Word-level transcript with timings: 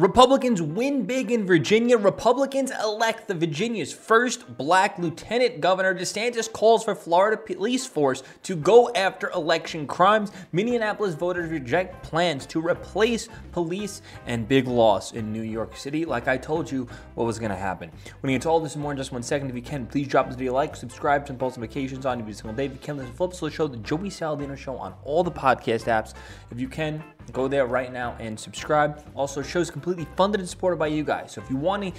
Republicans 0.00 0.62
win 0.62 1.02
big 1.06 1.32
in 1.32 1.44
Virginia. 1.44 1.98
Republicans 1.98 2.70
elect 2.84 3.26
the 3.26 3.34
Virginia's 3.34 3.92
first 3.92 4.56
black 4.56 4.96
lieutenant 4.96 5.60
governor. 5.60 5.92
DeSantis 5.92 6.52
calls 6.52 6.84
for 6.84 6.94
Florida 6.94 7.36
police 7.36 7.84
force 7.84 8.22
to 8.44 8.54
go 8.54 8.92
after 8.94 9.28
election 9.30 9.88
crimes. 9.88 10.30
Minneapolis 10.52 11.16
voters 11.16 11.50
reject 11.50 12.00
plans 12.04 12.46
to 12.46 12.64
replace 12.64 13.28
police 13.50 14.00
and 14.26 14.46
big 14.46 14.68
loss 14.68 15.14
in 15.14 15.32
New 15.32 15.42
York 15.42 15.76
City. 15.76 16.04
Like 16.04 16.28
I 16.28 16.36
told 16.36 16.70
you 16.70 16.86
what 17.16 17.24
was 17.24 17.40
going 17.40 17.50
to 17.50 17.56
happen. 17.56 17.90
When 18.20 18.30
you 18.30 18.38
get 18.38 18.42
to 18.42 18.50
all 18.50 18.60
this 18.60 18.76
more 18.76 18.92
in 18.92 18.96
just 18.96 19.10
one 19.10 19.24
second, 19.24 19.50
if 19.50 19.56
you 19.56 19.62
can, 19.62 19.84
please 19.84 20.06
drop 20.06 20.28
this 20.28 20.36
video 20.36 20.52
a 20.52 20.54
like, 20.54 20.76
subscribe, 20.76 21.26
turn 21.26 21.38
post 21.38 21.58
notifications 21.58 22.06
on 22.06 22.20
every 22.20 22.34
single 22.34 22.54
day. 22.54 22.66
If 22.66 22.72
you 22.72 22.78
can, 22.78 22.98
listen 22.98 23.10
to 23.10 23.16
Flip 23.16 23.52
Show, 23.52 23.66
the 23.66 23.78
Joey 23.78 24.10
Saladino 24.10 24.56
Show 24.56 24.76
on 24.76 24.94
all 25.02 25.24
the 25.24 25.32
podcast 25.32 25.86
apps. 25.86 26.14
If 26.52 26.60
you 26.60 26.68
can, 26.68 27.02
go 27.32 27.48
there 27.48 27.66
right 27.66 27.92
now 27.92 28.16
and 28.18 28.38
subscribe. 28.38 29.04
Also, 29.14 29.42
show's 29.42 29.70
completely 29.70 30.06
funded 30.16 30.40
and 30.40 30.48
supported 30.48 30.76
by 30.76 30.86
you 30.88 31.04
guys. 31.04 31.32
So 31.32 31.42
if 31.42 31.50
you 31.50 31.56
want 31.56 31.82
to 31.82 31.92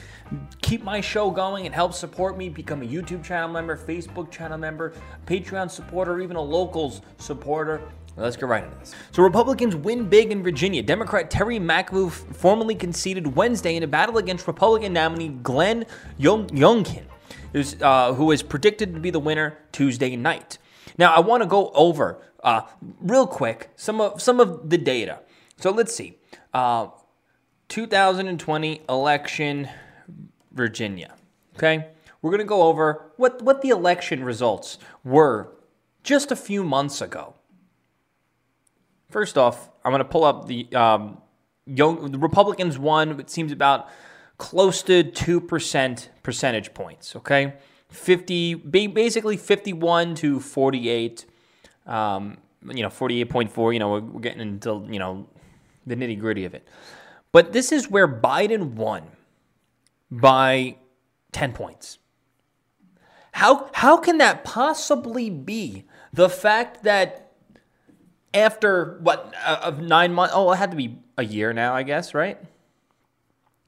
keep 0.62 0.84
my 0.84 1.02
show 1.02 1.30
going 1.30 1.66
and 1.66 1.74
help 1.74 1.94
support 1.94 2.38
me, 2.38 2.50
become 2.50 2.82
a 2.82 2.86
YouTube 2.86 3.24
channel 3.24 3.50
member, 3.50 3.78
Facebook 3.78 4.32
channel 4.32 4.58
member, 4.58 4.94
Patreon 5.26 5.70
supporter, 5.70 6.20
even 6.20 6.36
a 6.36 6.42
locals 6.42 7.02
supporter. 7.18 7.82
Let's 8.18 8.36
get 8.36 8.50
right 8.50 8.64
into 8.64 8.76
this. 8.78 8.94
So 9.12 9.24
Republicans 9.24 9.76
win 9.76 10.10
big 10.10 10.32
in 10.32 10.44
Virginia. 10.44 10.84
Democrat 10.84 11.32
Terry 11.32 11.58
McAuliffe 11.58 12.36
formally 12.36 12.76
conceded 12.76 13.36
Wednesday 13.36 13.78
in 13.78 13.84
a 13.84 13.88
battle 13.88 14.18
against 14.18 14.46
Republican 14.46 14.92
nominee 14.92 15.30
Glenn 15.30 15.86
Youngkin, 16.20 17.04
uh, 17.82 18.14
who 18.14 18.32
is 18.32 18.44
predicted 18.44 18.94
to 18.94 19.00
be 19.00 19.10
the 19.10 19.20
winner 19.20 19.58
Tuesday 19.72 20.16
night. 20.18 20.58
Now 20.98 21.14
I 21.14 21.22
want 21.22 21.44
to 21.44 21.48
go 21.48 21.72
over 21.74 22.20
uh, 22.44 22.62
real 23.02 23.28
quick 23.28 23.70
some 23.76 24.02
of 24.02 24.22
some 24.22 24.40
of 24.40 24.70
the 24.70 24.78
data. 24.78 25.20
So 25.58 25.72
let's 25.72 25.94
see. 25.94 26.18
Uh, 26.54 26.88
2020 27.68 28.82
election, 28.90 29.70
Virginia. 30.52 31.14
Okay, 31.56 31.88
we're 32.22 32.32
gonna 32.32 32.44
go 32.44 32.64
over 32.64 33.12
what 33.18 33.42
what 33.42 33.62
the 33.62 33.70
election 33.70 34.24
results 34.24 34.78
were 35.04 35.52
just 36.04 36.32
a 36.32 36.36
few 36.36 36.64
months 36.64 37.02
ago. 37.02 37.36
First 39.10 39.38
off, 39.38 39.70
I'm 39.84 39.92
gonna 39.92 40.06
pull 40.06 40.24
up 40.24 40.48
the 40.48 40.68
um, 40.74 41.18
young 41.66 42.12
the 42.12 42.20
Republicans 42.20 42.78
won. 42.78 43.20
It 43.20 43.30
seems 43.30 43.52
about 43.52 43.90
close 44.38 44.82
to 44.84 45.04
two 45.04 45.42
percent 45.42 46.10
percentage 46.24 46.74
points. 46.74 47.16
Okay, 47.16 47.54
50 47.90 48.56
basically 48.56 49.38
51 49.38 50.16
to 50.16 50.40
48 50.40 51.26
um, 51.90 52.38
you 52.66 52.84
know 52.84 52.90
48.4 52.90 53.74
you 53.74 53.80
know 53.80 53.90
we're, 53.90 54.00
we're 54.02 54.20
getting 54.22 54.42
into 54.42 54.86
you 54.90 55.00
know 55.00 55.28
the 55.86 55.96
nitty 55.96 56.20
gritty 56.20 56.46
of 56.46 56.54
it. 56.54 56.68
But 57.32 57.54
this 57.54 57.72
is 57.72 57.90
where 57.90 58.08
biden 58.08 58.74
won 58.74 59.04
by 60.10 60.78
10 61.32 61.54
points. 61.54 61.98
How 63.34 63.70
how 63.74 63.98
can 63.98 64.18
that 64.20 64.44
possibly 64.44 65.30
be 65.30 65.86
the 66.14 66.30
fact 66.30 66.84
that 66.84 67.34
after 68.34 69.00
what 69.02 69.34
uh, 69.46 69.60
of 69.64 69.82
nine 69.82 70.14
months 70.14 70.34
oh 70.36 70.52
it 70.52 70.58
had 70.58 70.72
to 70.72 70.78
be 70.78 71.00
a 71.18 71.26
year 71.26 71.52
now 71.52 71.74
i 71.74 71.84
guess 71.84 72.14
right? 72.14 72.38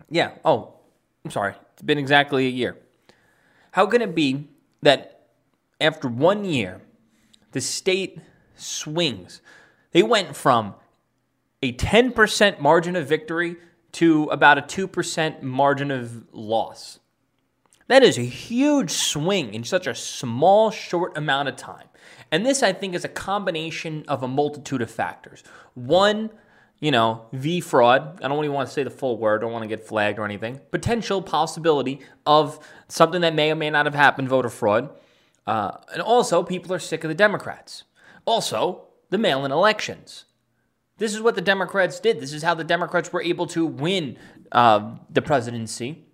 Yeah 0.09 0.31
oh 0.45 0.73
i'm 1.25 1.31
sorry 1.31 1.55
it's 1.81 1.87
been 1.87 1.97
exactly 1.97 2.45
a 2.45 2.49
year. 2.49 2.77
How 3.71 3.87
can 3.87 4.03
it 4.03 4.13
be 4.13 4.49
that 4.83 5.29
after 5.79 6.07
one 6.07 6.45
year, 6.45 6.79
the 7.51 7.61
state 7.61 8.19
swings? 8.55 9.41
They 9.91 10.03
went 10.03 10.35
from 10.35 10.75
a 11.61 11.73
10% 11.73 12.59
margin 12.59 12.95
of 12.95 13.07
victory 13.07 13.57
to 13.93 14.23
about 14.25 14.57
a 14.57 14.61
2% 14.61 15.41
margin 15.41 15.91
of 15.91 16.23
loss. 16.33 16.99
That 17.87 18.03
is 18.03 18.17
a 18.17 18.23
huge 18.23 18.91
swing 18.91 19.53
in 19.53 19.63
such 19.63 19.85
a 19.85 19.93
small, 19.93 20.71
short 20.71 21.17
amount 21.17 21.49
of 21.49 21.57
time. 21.57 21.87
And 22.31 22.45
this, 22.45 22.63
I 22.63 22.71
think, 22.71 22.95
is 22.95 23.03
a 23.03 23.09
combination 23.09 24.05
of 24.07 24.23
a 24.23 24.27
multitude 24.27 24.81
of 24.81 24.89
factors. 24.89 25.43
One, 25.73 26.29
you 26.79 26.89
know, 26.89 27.25
V 27.33 27.59
fraud. 27.59 28.21
I 28.23 28.29
don't 28.29 28.43
even 28.43 28.55
want 28.55 28.69
to 28.69 28.73
say 28.73 28.83
the 28.83 28.89
full 28.89 29.17
word, 29.17 29.41
I 29.41 29.45
don't 29.45 29.51
want 29.51 29.63
to 29.63 29.67
get 29.67 29.85
flagged 29.85 30.19
or 30.19 30.25
anything. 30.25 30.61
Potential 30.71 31.21
possibility 31.21 31.99
of 32.25 32.65
something 32.87 33.21
that 33.21 33.35
may 33.35 33.51
or 33.51 33.55
may 33.55 33.69
not 33.69 33.85
have 33.85 33.95
happened, 33.95 34.29
voter 34.29 34.49
fraud. 34.49 34.89
Uh, 35.47 35.71
and 35.93 36.01
also, 36.01 36.43
people 36.43 36.73
are 36.73 36.79
sick 36.79 37.03
of 37.03 37.09
the 37.09 37.15
Democrats. 37.15 37.83
Also, 38.25 38.83
the 39.09 39.17
mail 39.17 39.43
in 39.45 39.51
elections. 39.51 40.25
This 40.97 41.15
is 41.15 41.21
what 41.21 41.35
the 41.35 41.41
Democrats 41.41 41.99
did. 41.99 42.19
This 42.19 42.31
is 42.31 42.43
how 42.43 42.53
the 42.53 42.63
Democrats 42.63 43.11
were 43.11 43.23
able 43.23 43.47
to 43.47 43.65
win 43.65 44.17
uh, 44.51 44.95
the 45.09 45.21
presidency 45.21 46.05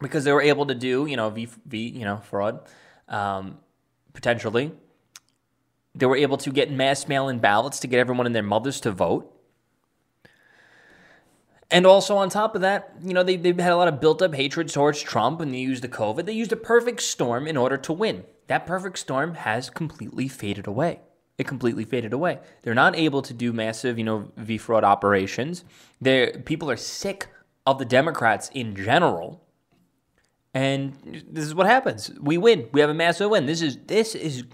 because 0.00 0.24
they 0.24 0.32
were 0.32 0.42
able 0.42 0.66
to 0.66 0.74
do, 0.74 1.06
you 1.06 1.16
know, 1.16 1.30
V, 1.30 1.48
v 1.66 1.88
you 1.88 2.04
know, 2.04 2.16
fraud, 2.16 2.68
um, 3.08 3.58
potentially. 4.12 4.72
They 5.94 6.06
were 6.06 6.16
able 6.16 6.36
to 6.38 6.50
get 6.50 6.70
mass 6.70 7.08
mail 7.08 7.28
in 7.28 7.38
ballots 7.38 7.80
to 7.80 7.86
get 7.86 8.00
everyone 8.00 8.26
and 8.26 8.34
their 8.34 8.42
mothers 8.42 8.80
to 8.80 8.90
vote. 8.90 9.32
And 11.70 11.86
also 11.86 12.16
on 12.16 12.30
top 12.30 12.54
of 12.54 12.62
that, 12.62 12.94
you 13.02 13.12
know, 13.12 13.22
they, 13.22 13.36
they've 13.36 13.58
had 13.58 13.72
a 13.72 13.76
lot 13.76 13.88
of 13.88 14.00
built 14.00 14.22
up 14.22 14.34
hatred 14.34 14.68
towards 14.68 15.02
Trump 15.02 15.40
and 15.40 15.52
they 15.52 15.58
used 15.58 15.84
the 15.84 15.88
COVID. 15.88 16.24
They 16.24 16.32
used 16.32 16.52
a 16.52 16.56
perfect 16.56 17.02
storm 17.02 17.46
in 17.46 17.56
order 17.56 17.76
to 17.76 17.92
win. 17.92 18.24
That 18.46 18.66
perfect 18.66 18.98
storm 18.98 19.34
has 19.34 19.68
completely 19.68 20.28
faded 20.28 20.66
away. 20.66 21.00
It 21.36 21.46
completely 21.46 21.84
faded 21.84 22.12
away. 22.12 22.40
They're 22.62 22.74
not 22.74 22.96
able 22.96 23.22
to 23.22 23.34
do 23.34 23.52
massive, 23.52 23.98
you 23.98 24.04
know, 24.04 24.32
V 24.36 24.58
fraud 24.58 24.82
operations. 24.82 25.64
they 26.00 26.32
people 26.44 26.70
are 26.70 26.76
sick 26.76 27.28
of 27.66 27.78
the 27.78 27.84
Democrats 27.84 28.50
in 28.54 28.74
general. 28.74 29.44
And 30.54 31.24
this 31.30 31.44
is 31.44 31.54
what 31.54 31.66
happens. 31.66 32.10
We 32.20 32.38
win. 32.38 32.68
We 32.72 32.80
have 32.80 32.90
a 32.90 32.94
massive 32.94 33.30
win. 33.30 33.46
This 33.46 33.62
is 33.62 33.78
this 33.86 34.14
is 34.14 34.44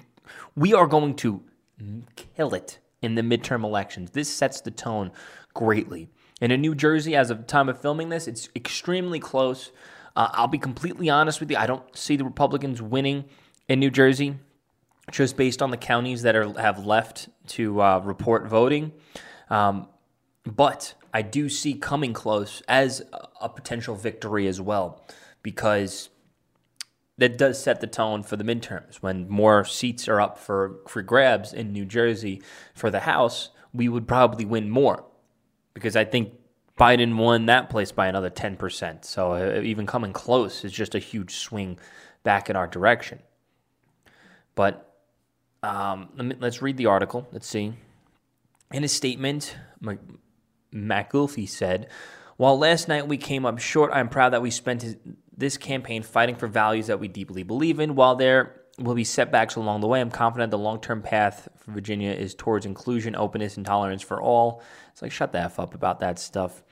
we 0.57 0.75
are 0.75 0.87
going 0.87 1.15
to 1.17 1.43
kill 2.17 2.55
it 2.55 2.81
in 3.01 3.15
the 3.15 3.23
midterm 3.23 3.65
elections. 3.65 4.11
This 4.11 4.29
sets 4.29 4.61
the 4.61 4.71
tone 4.71 5.13
greatly. 5.55 6.11
And 6.41 6.53
in 6.53 6.61
New 6.61 6.75
Jersey, 6.75 7.15
as 7.15 7.31
of 7.31 7.39
the 7.39 7.45
time 7.45 7.69
of 7.69 7.81
filming 7.81 8.09
this, 8.09 8.27
it's 8.27 8.49
extremely 8.57 9.21
close. 9.21 9.71
Uh, 10.17 10.29
I'll 10.33 10.49
be 10.49 10.59
completely 10.59 11.09
honest 11.09 11.41
with 11.41 11.51
you. 11.51 11.57
I 11.57 11.67
don't 11.67 11.97
see 11.97 12.17
the 12.17 12.25
Republicans 12.25 12.83
winning 12.83 13.25
in 13.69 13.79
New 13.79 13.91
Jersey, 13.91 14.39
just 15.11 15.37
based 15.37 15.63
on 15.63 15.71
the 15.71 15.77
counties 15.77 16.23
that 16.23 16.37
are 16.37 16.53
have 16.61 16.85
left 16.85 17.29
to 17.49 17.81
uh, 17.81 17.99
report 18.01 18.47
voting. 18.47 18.93
Um, 19.49 19.89
but 20.45 20.95
I 21.13 21.23
do 21.23 21.49
see 21.49 21.75
coming 21.75 22.13
close 22.13 22.63
as 22.69 23.03
a 23.41 23.49
potential 23.49 23.95
victory 23.95 24.47
as 24.47 24.61
well, 24.61 25.05
because 25.43 26.11
that 27.17 27.39
does 27.39 27.63
set 27.63 27.81
the 27.81 27.87
tone 27.87 28.23
for 28.23 28.37
the 28.37 28.45
midterms. 28.45 28.97
When 28.97 29.29
more 29.29 29.65
seats 29.65 30.09
are 30.09 30.21
up 30.21 30.37
for, 30.37 30.81
for 30.89 31.01
grabs 31.01 31.53
in 31.53 31.73
New 31.73 31.85
Jersey 31.85 32.43
for 32.75 32.91
the 32.91 33.01
House, 33.01 33.51
we 33.73 33.89
would 33.89 34.09
probably 34.09 34.45
win 34.45 34.69
more 34.69 35.05
because 35.75 35.97
I 35.97 36.05
think 36.05 36.33
Biden 36.79 37.17
won 37.17 37.47
that 37.47 37.71
place 37.71 37.93
by 37.93 38.07
another 38.07 38.31
10%. 38.31 39.05
So 39.05 39.33
uh, 39.33 39.61
even 39.63 39.87
coming 39.87 40.13
close 40.13 40.65
is 40.65 40.73
just 40.73 40.95
a 40.95 40.99
huge 40.99 41.37
swing 41.37 41.79
back 42.23 42.49
in 42.49 42.57
our 42.57 42.67
direction. 42.67 43.21
But 44.55 44.93
um, 45.63 46.09
let 46.17 46.43
us 46.43 46.63
read 46.63 46.77
the 46.77 46.87
article. 46.87 47.29
Let's 47.33 47.47
see. 47.47 47.75
In 48.73 48.83
a 48.83 48.89
statement, 48.89 49.57
McAuliffe 50.73 51.49
said, 51.49 51.89
While 52.37 52.59
last 52.59 52.89
night 52.89 53.07
we 53.07 53.17
came 53.17 53.47
up 53.47 53.59
short, 53.59 53.91
I'm 53.93 54.09
proud 54.09 54.33
that 54.33 54.43
we 54.43 54.51
spent 54.51 54.85
this 55.37 55.57
campaign 55.57 56.03
fighting 56.03 56.37
for 56.37 56.47
values 56.47 56.89
that 56.89 57.01
we 57.01 57.09
deeply 57.09 57.43
believe 57.43 57.79
in. 57.79 57.95
While 57.95 58.17
there 58.17 58.63
will 58.79 58.95
be 58.95 59.05
setbacks 59.05 59.57
along 59.57 59.81
the 59.81 59.87
way. 59.87 60.01
I'm 60.01 60.11
confident 60.11 60.51
the 60.51 60.59
long 60.59 60.81
term 60.81 61.03
path 61.03 61.49
for 61.57 61.73
Virginia 61.73 62.11
is 62.11 62.35
towards 62.35 62.67
inclusion, 62.67 63.15
openness, 63.15 63.57
and 63.57 63.65
tolerance 63.65 64.03
for 64.03 64.21
all. 64.21 64.63
It's 64.93 65.03
like, 65.03 65.13
shut 65.13 65.33
the 65.33 65.39
F 65.39 65.59
up 65.59 65.75
about 65.75 66.01
that 66.01 66.19
stuff. 66.19 66.63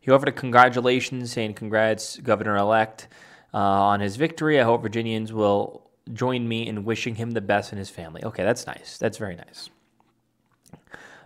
He 0.00 0.10
offered 0.10 0.28
a 0.28 0.32
congratulations, 0.32 1.32
saying, 1.32 1.54
Congrats, 1.54 2.16
Governor 2.18 2.56
elect, 2.56 3.08
uh, 3.52 3.58
on 3.58 4.00
his 4.00 4.16
victory. 4.16 4.58
I 4.58 4.64
hope 4.64 4.82
Virginians 4.82 5.32
will 5.32 5.90
join 6.12 6.48
me 6.48 6.66
in 6.66 6.84
wishing 6.84 7.16
him 7.16 7.32
the 7.32 7.40
best 7.40 7.72
and 7.72 7.78
his 7.78 7.90
family. 7.90 8.24
Okay, 8.24 8.42
that's 8.42 8.66
nice. 8.66 8.96
That's 8.96 9.18
very 9.18 9.36
nice. 9.36 9.68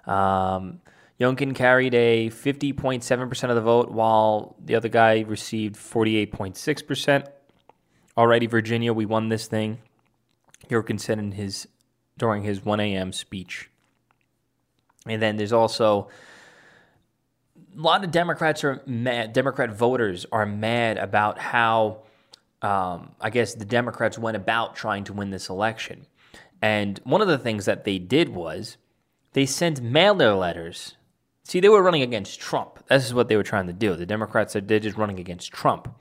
Um, 0.06 0.80
Youngkin 1.20 1.54
carried 1.54 1.94
a 1.94 2.28
50.7% 2.30 3.48
of 3.48 3.54
the 3.54 3.60
vote, 3.60 3.90
while 3.90 4.56
the 4.62 4.74
other 4.74 4.88
guy 4.88 5.20
received 5.20 5.76
48.6%. 5.76 7.26
Already, 8.16 8.46
Virginia, 8.46 8.92
we 8.92 9.06
won 9.06 9.28
this 9.28 9.46
thing. 9.46 9.78
Jorgensen 10.68 11.18
in 11.18 11.32
his 11.32 11.68
during 12.16 12.42
his 12.42 12.64
1 12.64 12.80
a.m. 12.80 13.12
speech. 13.12 13.70
And 15.06 15.20
then 15.20 15.36
there's 15.36 15.52
also 15.52 16.08
a 17.76 17.80
lot 17.80 18.04
of 18.04 18.10
Democrats 18.10 18.64
are 18.64 18.82
mad. 18.86 19.32
Democrat 19.32 19.72
voters 19.72 20.24
are 20.30 20.46
mad 20.46 20.96
about 20.96 21.38
how, 21.38 22.02
um, 22.62 23.12
I 23.20 23.30
guess, 23.30 23.54
the 23.54 23.64
Democrats 23.64 24.18
went 24.18 24.36
about 24.36 24.76
trying 24.76 25.04
to 25.04 25.12
win 25.12 25.30
this 25.30 25.48
election. 25.48 26.06
And 26.62 27.00
one 27.04 27.20
of 27.20 27.28
the 27.28 27.38
things 27.38 27.64
that 27.64 27.84
they 27.84 27.98
did 27.98 28.28
was 28.28 28.76
they 29.32 29.44
sent 29.44 29.82
mailer 29.82 30.34
letters 30.34 30.94
See, 31.44 31.60
they 31.60 31.68
were 31.68 31.82
running 31.82 32.02
against 32.02 32.40
Trump. 32.40 32.82
This 32.88 33.04
is 33.04 33.14
what 33.14 33.28
they 33.28 33.36
were 33.36 33.42
trying 33.42 33.66
to 33.66 33.72
do. 33.72 33.94
The 33.94 34.06
Democrats 34.06 34.54
said 34.54 34.66
they're 34.66 34.80
just 34.80 34.96
running 34.96 35.20
against 35.20 35.52
Trump. 35.52 35.94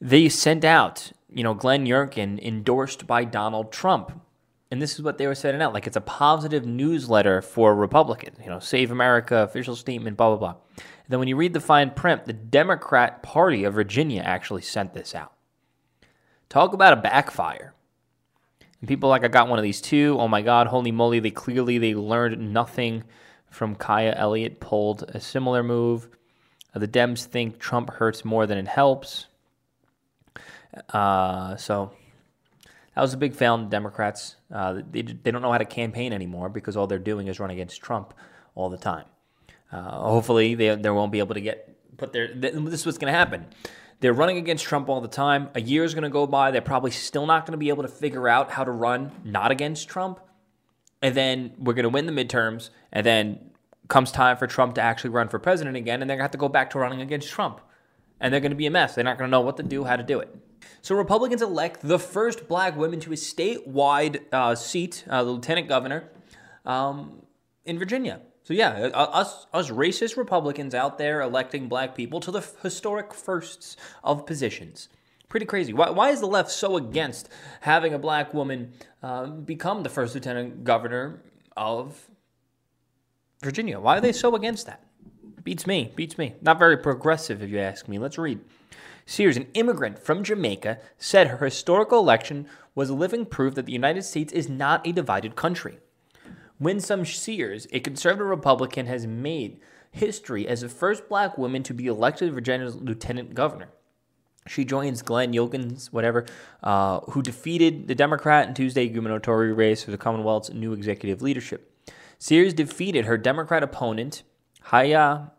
They 0.00 0.28
sent 0.28 0.62
out, 0.64 1.12
you 1.34 1.42
know, 1.42 1.54
Glenn 1.54 1.86
Youngkin 1.86 2.40
endorsed 2.40 3.06
by 3.06 3.24
Donald 3.24 3.72
Trump. 3.72 4.20
And 4.70 4.80
this 4.80 4.94
is 4.94 5.02
what 5.02 5.18
they 5.18 5.26
were 5.26 5.34
sending 5.34 5.60
out. 5.60 5.74
Like 5.74 5.86
it's 5.86 5.96
a 5.96 6.00
positive 6.00 6.64
newsletter 6.64 7.42
for 7.42 7.74
Republicans, 7.74 8.38
you 8.42 8.48
know, 8.48 8.58
Save 8.58 8.90
America, 8.90 9.36
official 9.42 9.76
statement, 9.76 10.16
blah, 10.16 10.28
blah, 10.34 10.38
blah. 10.38 10.60
And 10.78 11.10
then 11.10 11.18
when 11.18 11.28
you 11.28 11.36
read 11.36 11.52
the 11.52 11.60
fine 11.60 11.90
print, 11.90 12.24
the 12.24 12.32
Democrat 12.32 13.22
Party 13.22 13.64
of 13.64 13.74
Virginia 13.74 14.22
actually 14.22 14.62
sent 14.62 14.94
this 14.94 15.14
out. 15.14 15.32
Talk 16.48 16.72
about 16.72 16.94
a 16.94 17.02
backfire. 17.02 17.74
And 18.80 18.88
people 18.88 19.08
like, 19.08 19.24
I 19.24 19.28
got 19.28 19.48
one 19.48 19.58
of 19.58 19.62
these 19.62 19.80
too. 19.80 20.16
Oh 20.18 20.28
my 20.28 20.42
God, 20.42 20.66
holy 20.66 20.90
moly, 20.90 21.20
they 21.20 21.30
clearly 21.30 21.78
they 21.78 21.94
learned 21.94 22.52
nothing 22.52 23.04
from 23.50 23.76
Kaya 23.76 24.14
Elliott 24.16 24.58
pulled 24.58 25.04
a 25.08 25.20
similar 25.20 25.62
move. 25.62 26.08
Uh, 26.74 26.78
the 26.78 26.88
Dems 26.88 27.24
think 27.24 27.58
Trump 27.58 27.90
hurts 27.90 28.24
more 28.24 28.46
than 28.46 28.58
it 28.58 28.68
helps. 28.68 29.26
Uh, 30.92 31.56
so 31.56 31.92
that 32.94 33.00
was 33.00 33.14
a 33.14 33.16
big 33.16 33.34
fail 33.34 33.54
in 33.54 33.64
the 33.64 33.68
Democrats. 33.68 34.36
Uh, 34.52 34.80
they, 34.90 35.02
they 35.02 35.30
don't 35.30 35.42
know 35.42 35.52
how 35.52 35.58
to 35.58 35.64
campaign 35.64 36.12
anymore 36.12 36.48
because 36.48 36.76
all 36.76 36.86
they're 36.86 36.98
doing 36.98 37.28
is 37.28 37.40
run 37.40 37.50
against 37.50 37.80
Trump 37.80 38.14
all 38.54 38.68
the 38.68 38.78
time. 38.78 39.04
Uh, 39.70 40.00
hopefully, 40.00 40.54
they, 40.54 40.74
they 40.74 40.90
won't 40.90 41.12
be 41.12 41.18
able 41.18 41.34
to 41.34 41.40
get 41.40 41.96
put 41.96 42.12
their. 42.12 42.32
This 42.34 42.54
is 42.54 42.86
what's 42.86 42.98
going 42.98 43.12
to 43.12 43.18
happen. 43.18 43.46
They're 44.00 44.12
running 44.12 44.36
against 44.36 44.64
Trump 44.64 44.88
all 44.88 45.00
the 45.00 45.08
time. 45.08 45.48
A 45.54 45.60
year 45.60 45.84
is 45.84 45.94
going 45.94 46.02
to 46.02 46.10
go 46.10 46.26
by. 46.26 46.50
They're 46.50 46.60
probably 46.60 46.90
still 46.90 47.24
not 47.24 47.46
going 47.46 47.52
to 47.52 47.58
be 47.58 47.68
able 47.68 47.84
to 47.84 47.88
figure 47.88 48.28
out 48.28 48.50
how 48.50 48.64
to 48.64 48.70
run 48.70 49.12
not 49.24 49.52
against 49.52 49.88
Trump. 49.88 50.18
And 51.00 51.14
then 51.14 51.52
we're 51.56 51.74
going 51.74 51.84
to 51.84 51.88
win 51.88 52.06
the 52.06 52.12
midterms. 52.12 52.70
And 52.92 53.06
then 53.06 53.52
comes 53.86 54.10
time 54.10 54.36
for 54.36 54.48
Trump 54.48 54.74
to 54.74 54.80
actually 54.80 55.10
run 55.10 55.28
for 55.28 55.38
president 55.38 55.76
again. 55.76 56.02
And 56.02 56.10
they're 56.10 56.16
going 56.16 56.22
to 56.22 56.24
have 56.24 56.32
to 56.32 56.38
go 56.38 56.48
back 56.48 56.70
to 56.70 56.80
running 56.80 57.00
against 57.00 57.28
Trump. 57.30 57.60
And 58.20 58.34
they're 58.34 58.40
going 58.40 58.50
to 58.50 58.56
be 58.56 58.66
a 58.66 58.70
mess. 58.70 58.96
They're 58.96 59.04
not 59.04 59.18
going 59.18 59.28
to 59.28 59.30
know 59.30 59.40
what 59.40 59.56
to 59.58 59.62
do, 59.62 59.84
how 59.84 59.94
to 59.94 60.02
do 60.02 60.18
it. 60.18 60.36
So 60.80 60.94
Republicans 60.94 61.42
elect 61.42 61.80
the 61.82 61.98
first 61.98 62.48
black 62.48 62.76
woman 62.76 63.00
to 63.00 63.12
a 63.12 63.16
statewide 63.16 64.22
uh, 64.32 64.54
seat, 64.54 65.04
uh, 65.08 65.22
the 65.24 65.30
lieutenant 65.30 65.68
governor, 65.68 66.10
um, 66.64 67.22
in 67.64 67.78
Virginia. 67.78 68.20
So 68.44 68.54
yeah, 68.54 68.90
uh, 68.92 69.10
us 69.12 69.46
us 69.52 69.70
racist 69.70 70.16
Republicans 70.16 70.74
out 70.74 70.98
there 70.98 71.20
electing 71.20 71.68
black 71.68 71.94
people 71.94 72.20
to 72.20 72.30
the 72.30 72.44
historic 72.62 73.14
firsts 73.14 73.76
of 74.02 74.26
positions. 74.26 74.88
Pretty 75.28 75.46
crazy. 75.46 75.72
Why, 75.72 75.90
why 75.90 76.10
is 76.10 76.20
the 76.20 76.26
left 76.26 76.50
so 76.50 76.76
against 76.76 77.28
having 77.60 77.94
a 77.94 77.98
black 77.98 78.34
woman 78.34 78.72
uh, 79.02 79.26
become 79.26 79.82
the 79.82 79.88
first 79.88 80.14
lieutenant 80.14 80.64
governor 80.64 81.22
of 81.56 82.08
Virginia? 83.42 83.80
Why 83.80 83.96
are 83.96 84.00
they 84.00 84.12
so 84.12 84.34
against 84.34 84.66
that? 84.66 84.84
Beats 85.42 85.66
me. 85.66 85.92
Beats 85.96 86.18
me. 86.18 86.34
Not 86.42 86.58
very 86.58 86.76
progressive, 86.76 87.42
if 87.42 87.50
you 87.50 87.58
ask 87.60 87.88
me. 87.88 87.98
Let's 87.98 88.18
read. 88.18 88.40
Sears, 89.06 89.36
an 89.36 89.48
immigrant 89.54 89.98
from 89.98 90.24
Jamaica, 90.24 90.78
said 90.96 91.28
her 91.28 91.44
historical 91.44 91.98
election 91.98 92.46
was 92.74 92.88
a 92.88 92.94
living 92.94 93.26
proof 93.26 93.54
that 93.54 93.66
the 93.66 93.72
United 93.72 94.02
States 94.02 94.32
is 94.32 94.48
not 94.48 94.86
a 94.86 94.92
divided 94.92 95.36
country. 95.36 95.78
Winsome 96.58 97.04
Sears, 97.04 97.66
a 97.72 97.80
conservative 97.80 98.28
Republican, 98.28 98.86
has 98.86 99.06
made 99.06 99.60
history 99.90 100.46
as 100.46 100.60
the 100.60 100.68
first 100.68 101.08
black 101.08 101.36
woman 101.36 101.62
to 101.64 101.74
be 101.74 101.86
elected 101.86 102.32
Virginia's 102.32 102.76
lieutenant 102.76 103.34
governor. 103.34 103.68
She 104.46 104.64
joins 104.64 105.02
Glenn 105.02 105.32
Youngkin's, 105.32 105.92
whatever, 105.92 106.26
uh, 106.62 107.00
who 107.10 107.22
defeated 107.22 107.86
the 107.86 107.94
Democrat 107.94 108.48
in 108.48 108.54
Tuesday 108.54 108.88
gubernatorial 108.88 109.54
race 109.54 109.84
for 109.84 109.90
the 109.90 109.98
Commonwealth's 109.98 110.50
new 110.50 110.72
executive 110.72 111.22
leadership. 111.22 111.68
Sears 112.18 112.54
defeated 112.54 113.04
her 113.04 113.16
Democrat 113.16 113.62
opponent, 113.62 114.22
Hala 114.62 115.32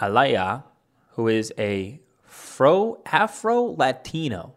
Ayala, 0.00 0.64
who 1.10 1.28
is 1.28 1.52
a 1.58 2.00
Fro 2.28 3.00
Afro 3.06 3.62
Latino, 3.62 4.54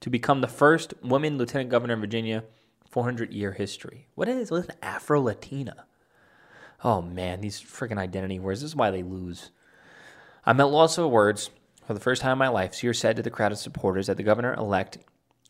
to 0.00 0.10
become 0.10 0.42
the 0.42 0.48
first 0.48 0.92
woman 1.02 1.38
lieutenant 1.38 1.70
governor 1.70 1.94
of 1.94 2.00
Virginia 2.00 2.44
400 2.90 3.32
year 3.32 3.52
history. 3.52 4.06
What 4.14 4.28
is 4.28 4.50
with 4.50 4.70
Afro 4.82 5.20
Latina? 5.20 5.86
Oh 6.84 7.00
man, 7.00 7.40
these 7.40 7.62
freaking 7.62 7.98
identity 7.98 8.38
wars. 8.38 8.60
This 8.60 8.70
is 8.70 8.76
why 8.76 8.90
they 8.90 9.02
lose. 9.02 9.50
I'm 10.44 10.60
at 10.60 10.68
loss 10.68 10.98
of 10.98 11.10
words. 11.10 11.50
For 11.86 11.94
the 11.94 12.00
first 12.00 12.22
time 12.22 12.32
in 12.32 12.38
my 12.38 12.48
life, 12.48 12.74
Sears 12.74 12.98
said 12.98 13.16
to 13.16 13.22
the 13.22 13.30
crowd 13.30 13.52
of 13.52 13.58
supporters 13.58 14.06
that 14.06 14.16
the 14.16 14.22
governor 14.22 14.54
elect 14.54 14.98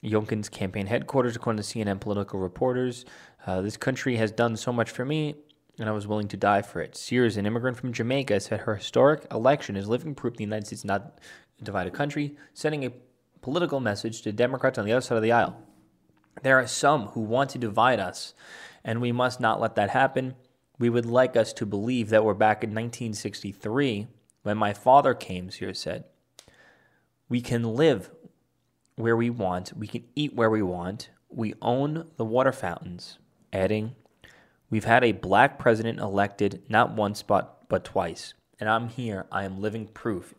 Youngkin's 0.03 0.49
campaign 0.49 0.87
headquarters, 0.87 1.37
according 1.37 1.63
to 1.63 1.69
CNN 1.69 2.01
political 2.01 2.39
reporters, 2.39 3.05
uh, 3.47 3.61
this 3.61 3.77
country 3.77 4.17
has 4.17 4.31
done 4.31 4.57
so 4.57 4.73
much 4.73 4.91
for 4.91 5.05
me, 5.05 5.37
and 5.79 5.89
I 5.89 5.93
was 5.93 6.07
willing 6.07 6.29
to 6.29 6.37
die 6.37 6.63
for 6.63 6.81
it. 6.81 6.97
Sears, 6.97 7.37
an 7.37 7.47
immigrant 7.47 7.77
from 7.77 7.93
Jamaica, 7.93 8.41
said 8.41 8.61
her 8.61 8.77
historic 8.77 9.27
election 9.31 9.77
is 9.77 9.89
living 9.89 10.15
proof 10.15 10.37
the 10.37 10.45
United 10.45 10.67
States 10.67 10.81
is 10.81 10.85
not 10.85 11.19
a 11.61 11.65
divided 11.65 11.93
country, 11.93 12.37
sending 12.53 12.85
a 12.85 12.93
political 13.41 13.81
message 13.81 14.23
to 14.23 14.33
Democrats 14.33 14.79
on 14.79 14.85
the 14.85 14.93
other 14.93 15.01
side 15.01 15.17
of 15.17 15.23
the 15.23 15.33
aisle. 15.33 15.57
There 16.43 16.59
are 16.59 16.67
some 16.67 17.09
who 17.09 17.21
want 17.21 17.51
to 17.51 17.59
divide 17.59 18.01
us, 18.01 18.35
and 18.85 19.01
we 19.01 19.13
must 19.13 19.41
not 19.41 19.61
let 19.61 19.75
that 19.77 19.91
happen. 19.91 20.35
We 20.79 20.91
would 20.91 21.07
like 21.07 21.37
us 21.37 21.53
to 21.55 21.67
believe 21.67 22.09
that 22.11 22.25
we're 22.25 22.35
back 22.35 22.65
in 22.65 22.71
1963 22.71 24.09
when 24.43 24.57
my 24.57 24.73
father 24.73 25.15
came, 25.15 25.51
Sears 25.51 25.81
said. 25.81 26.05
We 27.29 27.41
can 27.41 27.63
live 27.63 28.11
where 28.97 29.17
we 29.17 29.31
want, 29.31 29.77
we 29.77 29.87
can 29.87 30.05
eat 30.15 30.35
where 30.35 30.51
we 30.51 30.63
want, 30.63 31.11
we 31.29 31.55
own 31.61 32.07
the 32.17 32.25
water 32.25 32.53
fountains, 32.53 33.19
adding, 33.53 33.97
We've 34.75 34.83
had 34.83 35.05
a 35.05 35.13
black 35.13 35.57
president 35.57 36.01
elected 36.01 36.65
not 36.69 36.95
once 36.97 37.23
but, 37.23 37.69
but 37.69 37.85
twice, 37.85 38.35
and 38.59 38.69
I'm 38.69 38.89
here. 38.89 39.25
I 39.31 39.45
am 39.45 39.61
living 39.61 39.87
proof. 39.87 40.35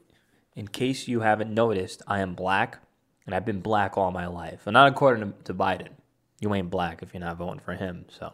In 0.58 0.68
case 0.68 1.08
you 1.08 1.22
haven't 1.22 1.54
noticed, 1.54 2.02
I 2.06 2.20
am 2.20 2.34
black 2.34 2.80
and 3.26 3.34
I've 3.34 3.46
been 3.46 3.62
black 3.62 3.98
all 3.98 4.12
my 4.12 4.28
life. 4.28 4.64
And 4.66 4.74
not 4.74 4.90
according 4.90 5.32
to, 5.32 5.44
to 5.46 5.54
Biden. 5.54 5.88
You 6.42 6.54
ain't 6.54 6.70
black 6.70 7.02
if 7.02 7.14
you're 7.14 7.22
not 7.22 7.38
voting 7.38 7.62
for 7.62 7.76
him. 7.76 8.08
So, 8.10 8.34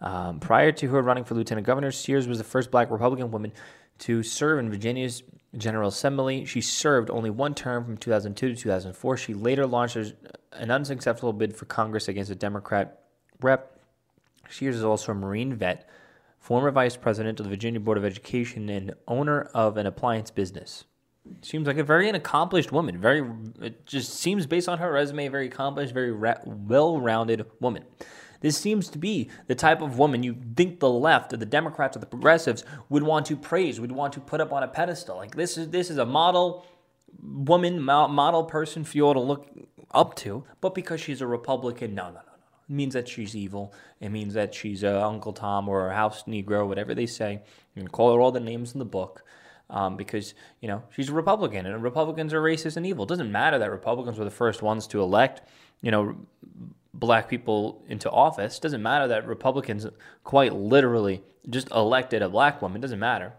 um, 0.00 0.40
prior 0.40 0.72
to 0.72 0.88
her 0.88 1.02
running 1.02 1.24
for 1.24 1.34
lieutenant 1.34 1.66
governor, 1.66 1.90
Sears 1.90 2.26
was 2.26 2.38
the 2.38 2.44
first 2.44 2.70
black 2.70 2.90
Republican 2.90 3.30
woman 3.30 3.52
to 3.98 4.22
serve 4.22 4.60
in 4.60 4.70
Virginia's 4.70 5.22
General 5.58 5.90
Assembly. 5.90 6.46
She 6.46 6.62
served 6.62 7.10
only 7.10 7.28
one 7.28 7.54
term 7.54 7.84
from 7.84 7.98
2002 7.98 8.48
to 8.48 8.56
2004. 8.56 9.16
She 9.18 9.34
later 9.34 9.66
launched 9.66 9.96
an 9.96 10.70
unsuccessful 10.70 11.34
bid 11.34 11.54
for 11.54 11.66
Congress 11.66 12.08
against 12.08 12.30
a 12.30 12.34
Democrat 12.34 13.02
rep. 13.42 13.76
Sears 14.48 14.76
is 14.76 14.84
also 14.84 15.12
a 15.12 15.14
Marine 15.14 15.54
vet, 15.54 15.88
former 16.38 16.70
vice 16.70 16.96
president 16.96 17.40
of 17.40 17.44
the 17.44 17.50
Virginia 17.50 17.80
Board 17.80 17.98
of 17.98 18.04
Education, 18.04 18.68
and 18.68 18.94
owner 19.06 19.42
of 19.54 19.76
an 19.76 19.86
appliance 19.86 20.30
business. 20.30 20.84
Seems 21.42 21.66
like 21.66 21.76
a 21.76 21.84
very 21.84 22.08
accomplished 22.08 22.72
woman. 22.72 22.98
Very, 22.98 23.22
it 23.60 23.86
just 23.86 24.14
seems 24.14 24.46
based 24.46 24.68
on 24.68 24.78
her 24.78 24.90
resume, 24.90 25.28
very 25.28 25.46
accomplished, 25.46 25.92
very 25.92 26.12
well-rounded 26.12 27.46
woman. 27.60 27.84
This 28.40 28.56
seems 28.56 28.88
to 28.88 28.98
be 28.98 29.28
the 29.46 29.54
type 29.54 29.82
of 29.82 29.98
woman 29.98 30.22
you 30.22 30.34
think 30.56 30.80
the 30.80 30.88
left, 30.90 31.32
or 31.32 31.36
the 31.36 31.46
Democrats, 31.46 31.96
or 31.96 32.00
the 32.00 32.06
progressives 32.06 32.64
would 32.88 33.02
want 33.02 33.26
to 33.26 33.36
praise, 33.36 33.78
would 33.78 33.92
want 33.92 34.14
to 34.14 34.20
put 34.20 34.40
up 34.40 34.50
on 34.52 34.62
a 34.62 34.68
pedestal. 34.68 35.16
Like 35.16 35.34
this 35.34 35.58
is 35.58 35.68
this 35.68 35.90
is 35.90 35.98
a 35.98 36.06
model 36.06 36.64
woman, 37.22 37.82
model 37.82 38.44
person 38.44 38.82
for 38.82 38.96
you 38.96 39.06
all 39.06 39.14
to 39.14 39.20
look 39.20 39.46
up 39.90 40.14
to. 40.16 40.44
But 40.62 40.74
because 40.74 41.02
she's 41.02 41.20
a 41.20 41.26
Republican, 41.26 41.94
no, 41.94 42.06
no, 42.06 42.14
no, 42.14 42.29
means 42.70 42.94
that 42.94 43.08
she's 43.08 43.34
evil. 43.36 43.74
It 44.00 44.10
means 44.10 44.34
that 44.34 44.54
she's 44.54 44.82
a 44.82 45.02
Uncle 45.02 45.32
Tom 45.32 45.68
or 45.68 45.88
a 45.88 45.94
house 45.94 46.24
Negro, 46.24 46.66
whatever 46.66 46.94
they 46.94 47.06
say. 47.06 47.42
You 47.74 47.82
can 47.82 47.88
call 47.88 48.14
her 48.14 48.20
all 48.20 48.32
the 48.32 48.40
names 48.40 48.72
in 48.72 48.78
the 48.78 48.84
book 48.84 49.24
um, 49.68 49.96
because 49.96 50.34
you 50.60 50.68
know 50.68 50.82
she's 50.90 51.08
a 51.08 51.12
Republican 51.12 51.66
and 51.66 51.82
Republicans 51.82 52.32
are 52.32 52.42
racist 52.42 52.76
and 52.76 52.86
evil. 52.86 53.04
It 53.04 53.08
doesn't 53.08 53.32
matter 53.32 53.58
that 53.58 53.70
Republicans 53.70 54.18
were 54.18 54.24
the 54.24 54.30
first 54.30 54.62
ones 54.62 54.86
to 54.88 55.00
elect 55.00 55.42
you 55.82 55.90
know 55.90 56.16
black 56.92 57.28
people 57.28 57.82
into 57.88 58.10
office. 58.10 58.58
It 58.58 58.62
doesn't 58.62 58.82
matter 58.82 59.08
that 59.08 59.26
Republicans 59.26 59.86
quite 60.24 60.54
literally 60.54 61.22
just 61.48 61.70
elected 61.70 62.22
a 62.22 62.28
black 62.28 62.60
woman. 62.60 62.80
It 62.80 62.82
doesn't 62.82 62.98
matter. 62.98 63.32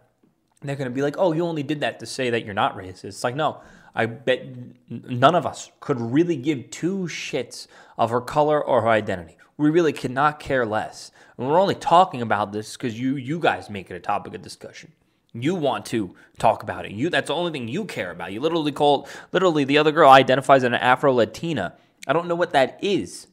They're 0.61 0.75
going 0.75 0.89
to 0.89 0.93
be 0.95 1.01
like, 1.01 1.15
oh, 1.17 1.31
you 1.31 1.43
only 1.43 1.63
did 1.63 1.79
that 1.79 2.00
to 2.00 2.05
say 2.05 2.29
that 2.29 2.45
you're 2.45 2.53
not 2.53 2.77
racist. 2.77 3.05
It's 3.05 3.23
like, 3.23 3.35
no, 3.35 3.61
I 3.93 4.05
bet 4.05 4.45
none 4.89 5.36
of 5.36 5.45
us 5.45 5.71
could 5.79 6.00
really 6.00 6.36
give 6.36 6.69
two 6.69 7.07
shits 7.07 7.67
of 7.98 8.10
her 8.10 8.21
color 8.21 8.63
or 8.63 8.81
her 8.81 8.89
identity. 8.89 9.38
We 9.57 9.69
really 9.69 9.93
cannot 9.93 10.39
care 10.39 10.65
less. 10.65 11.12
And 11.38 11.48
we're 11.48 11.60
only 11.60 11.75
talking 11.75 12.21
about 12.21 12.51
this 12.51 12.77
because 12.77 13.00
you, 13.00 13.15
you 13.15 13.39
guys 13.39 13.69
make 13.69 13.91
it 13.91 13.95
a 13.95 14.00
topic 14.00 14.33
of 14.33 14.41
discussion. 14.41 14.91
You 15.33 15.55
want 15.55 15.86
to 15.88 16.15
talk 16.39 16.63
about 16.63 16.86
it. 16.86 16.91
You 16.91 17.10
that's 17.10 17.27
the 17.27 17.36
only 17.36 17.51
thing 17.51 17.67
you 17.67 17.86
care 17.86 18.12
about. 18.12 18.33
You 18.33 18.41
literally 18.41 18.74
call 18.74 19.07
literally 19.31 19.63
the 19.63 19.77
other 19.77 19.91
girl 19.91 20.10
identifies 20.10 20.63
as 20.63 20.67
an 20.67 20.74
Afro 20.74 21.13
Latina. 21.13 21.74
I 22.05 22.13
don't 22.13 22.27
know 22.27 22.36
what 22.36 22.51
that 22.51 22.79
is. 22.81 23.27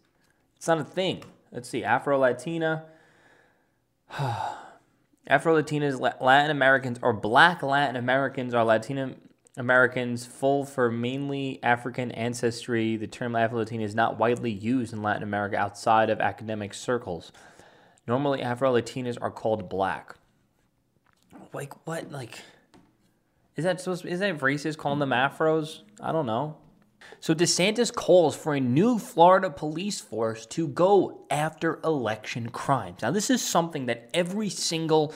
It's 0.56 0.68
not 0.68 0.78
a 0.78 0.84
thing. 0.84 1.24
Let's 1.50 1.68
see, 1.68 1.82
Afro 1.82 2.18
Latina. 2.18 2.84
Afro 5.26 5.60
Latinas, 5.60 6.00
Latin 6.20 6.50
Americans, 6.50 6.98
or 7.02 7.12
Black 7.12 7.62
Latin 7.62 7.96
Americans 7.96 8.54
are 8.54 8.64
Latina 8.64 9.14
Americans 9.58 10.24
full 10.24 10.64
for 10.64 10.90
mainly 10.90 11.58
African 11.62 12.12
ancestry. 12.12 12.96
The 12.96 13.06
term 13.06 13.34
Afro 13.34 13.58
Latina 13.58 13.84
is 13.84 13.94
not 13.94 14.18
widely 14.18 14.52
used 14.52 14.92
in 14.92 15.02
Latin 15.02 15.22
America 15.22 15.56
outside 15.56 16.10
of 16.10 16.20
academic 16.20 16.72
circles. 16.72 17.32
Normally, 18.06 18.40
Afro 18.40 18.72
Latinas 18.72 19.18
are 19.20 19.30
called 19.30 19.68
black. 19.68 20.14
like 21.52 21.86
what? 21.86 22.10
Like, 22.10 22.38
is 23.56 23.64
that 23.64 23.80
supposed? 23.80 24.02
To, 24.02 24.08
is 24.08 24.20
that 24.20 24.38
racist 24.38 24.78
calling 24.78 25.00
them 25.00 25.10
Afros? 25.10 25.80
I 26.00 26.12
don't 26.12 26.26
know. 26.26 26.56
So 27.20 27.34
DeSantis 27.34 27.92
calls 27.92 28.36
for 28.36 28.54
a 28.54 28.60
new 28.60 28.98
Florida 28.98 29.50
police 29.50 30.00
force 30.00 30.46
to 30.46 30.68
go 30.68 31.24
after 31.30 31.80
election 31.82 32.50
crimes. 32.50 33.02
Now, 33.02 33.10
this 33.10 33.28
is 33.28 33.42
something 33.42 33.86
that 33.86 34.08
every 34.14 34.50
single 34.50 35.12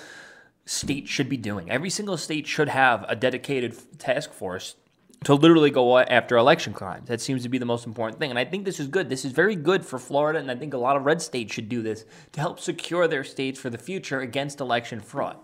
state 0.64 1.08
should 1.08 1.28
be 1.28 1.36
doing. 1.36 1.70
Every 1.70 1.90
single 1.90 2.16
state 2.16 2.46
should 2.46 2.68
have 2.68 3.04
a 3.08 3.16
dedicated 3.16 3.98
task 3.98 4.32
force 4.32 4.76
to 5.24 5.34
literally 5.34 5.70
go 5.70 5.98
after 5.98 6.36
election 6.36 6.72
crimes. 6.72 7.08
That 7.08 7.20
seems 7.20 7.42
to 7.44 7.48
be 7.48 7.58
the 7.58 7.64
most 7.64 7.86
important 7.86 8.18
thing. 8.18 8.30
And 8.30 8.38
I 8.38 8.44
think 8.44 8.64
this 8.64 8.80
is 8.80 8.88
good. 8.88 9.08
This 9.08 9.24
is 9.24 9.32
very 9.32 9.54
good 9.54 9.84
for 9.84 9.98
Florida, 9.98 10.38
and 10.38 10.50
I 10.50 10.56
think 10.56 10.74
a 10.74 10.78
lot 10.78 10.96
of 10.96 11.04
red 11.04 11.22
states 11.22 11.54
should 11.54 11.68
do 11.68 11.82
this 11.82 12.04
to 12.32 12.40
help 12.40 12.58
secure 12.58 13.06
their 13.06 13.24
states 13.24 13.60
for 13.60 13.70
the 13.70 13.78
future 13.78 14.20
against 14.20 14.60
election 14.60 15.00
fraud. 15.00 15.36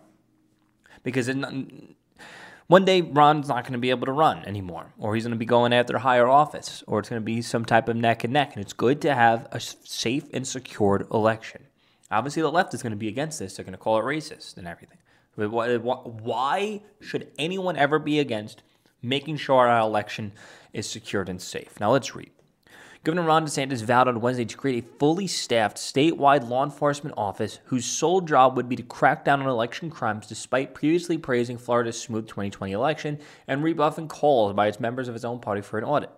Because 1.05 1.31
one 2.67 2.85
day 2.85 3.01
Ron's 3.01 3.49
not 3.49 3.63
going 3.63 3.73
to 3.73 3.79
be 3.79 3.91
able 3.91 4.07
to 4.07 4.13
run 4.13 4.45
anymore, 4.45 4.93
or 4.99 5.15
he's 5.15 5.25
going 5.25 5.31
to 5.31 5.39
be 5.39 5.47
going 5.47 5.73
after 5.73 5.97
higher 5.99 6.27
office, 6.27 6.83
or 6.89 6.99
it's 6.99 7.09
going 7.09 7.23
to 7.23 7.25
be 7.25 7.41
some 7.41 7.65
type 7.65 7.89
of 7.89 7.97
neck 7.97 8.25
and 8.25 8.33
neck. 8.33 8.55
And 8.55 8.63
it's 8.63 8.73
good 8.73 9.01
to 9.03 9.15
have 9.15 9.47
a 9.53 9.61
safe 9.61 10.25
and 10.33 10.47
secured 10.47 11.07
election. 11.13 11.63
Obviously, 12.11 12.43
the 12.43 12.51
left 12.51 12.75
is 12.75 12.83
going 12.83 12.91
to 12.91 12.97
be 12.97 13.09
against 13.09 13.39
this. 13.39 13.57
They're 13.57 13.65
going 13.65 13.73
to 13.73 13.79
call 13.79 13.99
it 13.99 14.03
racist 14.03 14.57
and 14.57 14.67
everything. 14.67 14.99
Why 15.47 16.83
should 17.01 17.29
anyone 17.39 17.77
ever 17.77 17.99
be 17.99 18.19
against 18.19 18.63
making 19.03 19.37
sure 19.37 19.69
our 19.69 19.81
election 19.81 20.33
is 20.73 20.89
secured 20.89 21.29
and 21.29 21.41
safe? 21.41 21.79
Now 21.79 21.93
let's 21.93 22.15
read. 22.17 22.31
Governor 23.05 23.23
Ron 23.29 23.47
DeSantis 23.47 23.85
vowed 23.85 24.09
on 24.09 24.21
Wednesday 24.21 24.45
to 24.45 24.57
create 24.57 24.85
a 24.85 24.99
fully 24.99 25.29
staffed 25.29 25.77
statewide 25.77 26.49
law 26.49 26.65
enforcement 26.65 27.15
office 27.17 27.61
whose 27.67 27.87
sole 27.87 28.21
job 28.21 28.57
would 28.57 28.69
be 28.69 28.75
to 28.75 28.83
crack 28.83 29.25
down 29.25 29.41
on 29.41 29.47
election 29.47 29.89
crimes 29.89 30.27
despite 30.27 30.75
previously 30.75 31.17
praising 31.17 31.57
Florida's 31.57 32.01
smooth 32.01 32.27
2020 32.27 32.73
election 32.73 33.19
and 33.47 33.63
rebuffing 33.63 34.09
calls 34.09 34.53
by 34.53 34.67
its 34.67 34.81
members 34.81 35.07
of 35.07 35.15
his 35.15 35.25
own 35.25 35.39
party 35.39 35.63
for 35.63 35.79
an 35.79 35.85
audit. 35.85 36.11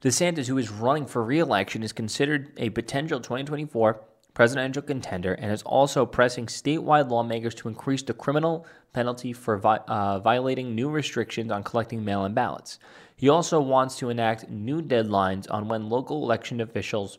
DeSantis, 0.00 0.46
who 0.46 0.58
is 0.58 0.70
running 0.70 1.06
for 1.06 1.24
re 1.24 1.40
election, 1.40 1.82
is 1.82 1.92
considered 1.92 2.52
a 2.56 2.70
potential 2.70 3.18
2024 3.18 4.00
presidential 4.38 4.80
contender, 4.80 5.32
and 5.32 5.50
is 5.50 5.64
also 5.64 6.06
pressing 6.06 6.46
statewide 6.46 7.10
lawmakers 7.10 7.56
to 7.56 7.66
increase 7.66 8.04
the 8.04 8.14
criminal 8.14 8.64
penalty 8.92 9.32
for 9.32 9.56
vi- 9.56 9.80
uh, 9.88 10.20
violating 10.20 10.76
new 10.76 10.88
restrictions 10.88 11.50
on 11.50 11.64
collecting 11.64 12.04
mail 12.04 12.24
in 12.24 12.32
ballots. 12.32 12.78
He 13.16 13.28
also 13.28 13.60
wants 13.60 13.96
to 13.96 14.10
enact 14.10 14.48
new 14.48 14.80
deadlines 14.80 15.48
on 15.50 15.66
when 15.66 15.90
local 15.90 16.22
election 16.22 16.60
officials 16.60 17.18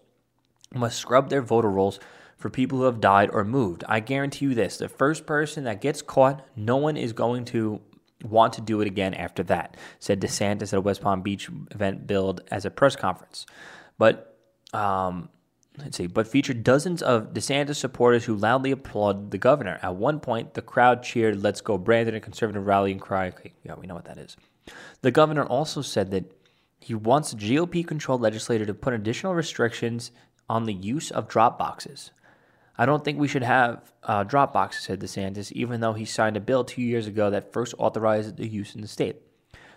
must 0.73 0.97
scrub 0.97 1.29
their 1.29 1.41
voter 1.41 1.69
rolls 1.69 1.99
for 2.37 2.49
people 2.49 2.77
who 2.77 2.85
have 2.85 3.01
died 3.01 3.29
or 3.33 3.43
moved. 3.43 3.83
I 3.89 3.99
guarantee 3.99 4.45
you 4.45 4.55
this 4.55 4.77
the 4.77 4.87
first 4.87 5.25
person 5.25 5.65
that 5.65 5.81
gets 5.81 6.01
caught, 6.01 6.47
no 6.55 6.77
one 6.77 6.95
is 6.95 7.11
going 7.11 7.43
to 7.45 7.81
want 8.23 8.53
to 8.53 8.61
do 8.61 8.79
it 8.79 8.87
again 8.87 9.13
after 9.13 9.43
that, 9.43 9.75
said 9.99 10.21
DeSantis 10.21 10.71
at 10.71 10.77
a 10.77 10.81
West 10.81 11.01
Palm 11.01 11.21
Beach 11.21 11.49
event 11.71 12.07
billed 12.07 12.43
as 12.49 12.63
a 12.63 12.71
press 12.71 12.95
conference. 12.95 13.45
But 13.97 14.37
um, 14.71 15.27
let's 15.81 15.97
see, 15.97 16.07
but 16.07 16.27
featured 16.27 16.63
dozens 16.63 17.01
of 17.01 17.33
DeSantis 17.33 17.75
supporters 17.75 18.25
who 18.25 18.35
loudly 18.35 18.71
applauded 18.71 19.31
the 19.31 19.37
governor. 19.37 19.79
At 19.81 19.95
one 19.95 20.19
point, 20.19 20.53
the 20.53 20.61
crowd 20.61 21.03
cheered 21.03 21.41
"Let's 21.41 21.61
go, 21.61 21.77
Brandon!" 21.77 22.15
a 22.15 22.19
conservative 22.19 22.65
rallying 22.65 22.99
cry. 22.99 23.27
Okay, 23.27 23.53
yeah, 23.63 23.75
we 23.75 23.87
know 23.87 23.95
what 23.95 24.05
that 24.05 24.17
is. 24.17 24.37
The 25.01 25.11
governor 25.11 25.43
also 25.43 25.81
said 25.81 26.11
that 26.11 26.31
he 26.79 26.95
wants 26.95 27.33
a 27.33 27.35
GOP-controlled 27.35 28.21
legislature 28.21 28.65
to 28.65 28.73
put 28.73 28.93
additional 28.93 29.33
restrictions 29.33 30.11
on 30.47 30.65
the 30.65 30.73
use 30.73 31.11
of 31.11 31.27
drop 31.27 31.59
boxes. 31.59 32.11
I 32.77 32.85
don't 32.85 33.03
think 33.03 33.19
we 33.19 33.27
should 33.27 33.43
have 33.43 33.91
uh, 34.03 34.23
drop 34.23 34.53
boxes," 34.53 34.83
said 34.83 34.99
DeSantis, 34.99 35.51
even 35.51 35.81
though 35.81 35.93
he 35.93 36.05
signed 36.05 36.37
a 36.37 36.39
bill 36.39 36.63
two 36.63 36.81
years 36.81 37.07
ago 37.07 37.29
that 37.29 37.51
first 37.51 37.75
authorized 37.77 38.37
the 38.37 38.47
use 38.47 38.75
in 38.75 38.81
the 38.81 38.87
state. 38.87 39.17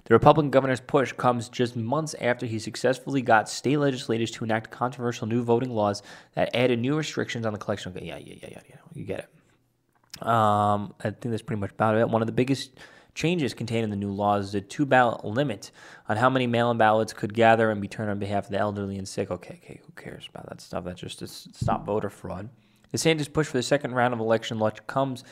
The 0.04 0.14
Republican 0.14 0.50
governor's 0.50 0.80
push 0.80 1.12
comes 1.12 1.48
just 1.48 1.76
months 1.76 2.14
after 2.20 2.44
he 2.46 2.58
successfully 2.58 3.22
got 3.22 3.48
state 3.48 3.78
legislators 3.78 4.30
to 4.32 4.44
enact 4.44 4.70
controversial 4.70 5.26
new 5.28 5.42
voting 5.42 5.70
laws 5.70 6.02
that 6.34 6.54
added 6.54 6.80
new 6.80 6.96
restrictions 6.96 7.46
on 7.46 7.52
the 7.52 7.58
collection 7.58 7.96
of. 7.96 8.02
Yeah, 8.02 8.18
yeah, 8.18 8.34
yeah, 8.42 8.48
yeah, 8.50 8.60
yeah. 8.68 8.76
You 8.94 9.04
get 9.04 9.20
it. 9.20 10.26
Um, 10.26 10.94
I 11.00 11.10
think 11.10 11.30
that's 11.30 11.42
pretty 11.42 11.60
much 11.60 11.70
about 11.70 11.96
it. 11.96 12.08
One 12.08 12.20
of 12.20 12.26
the 12.26 12.32
biggest 12.32 12.78
changes 13.14 13.54
contained 13.54 13.84
in 13.84 13.90
the 13.90 13.96
new 13.96 14.10
laws 14.10 14.48
is 14.48 14.54
a 14.54 14.60
two 14.60 14.86
ballot 14.86 15.24
limit 15.24 15.70
on 16.08 16.16
how 16.16 16.30
many 16.30 16.46
mail 16.46 16.70
in 16.70 16.78
ballots 16.78 17.12
could 17.12 17.34
gather 17.34 17.70
and 17.70 17.80
be 17.80 17.88
turned 17.88 18.10
on 18.10 18.18
behalf 18.18 18.44
of 18.44 18.50
the 18.50 18.58
elderly 18.58 18.96
and 18.98 19.06
sick. 19.06 19.30
Okay, 19.30 19.60
okay, 19.62 19.80
who 19.84 19.92
cares 19.92 20.28
about 20.28 20.48
that 20.48 20.60
stuff? 20.60 20.84
That's 20.84 21.00
just 21.00 21.18
to 21.20 21.28
stop 21.28 21.86
voter 21.86 22.10
fraud. 22.10 22.48
The 22.90 22.98
DeSantis' 22.98 23.32
push 23.32 23.46
for 23.46 23.56
the 23.56 23.62
second 23.62 23.94
round 23.94 24.14
of 24.14 24.20
election 24.20 24.58
law 24.58 24.70
comes 24.86 25.24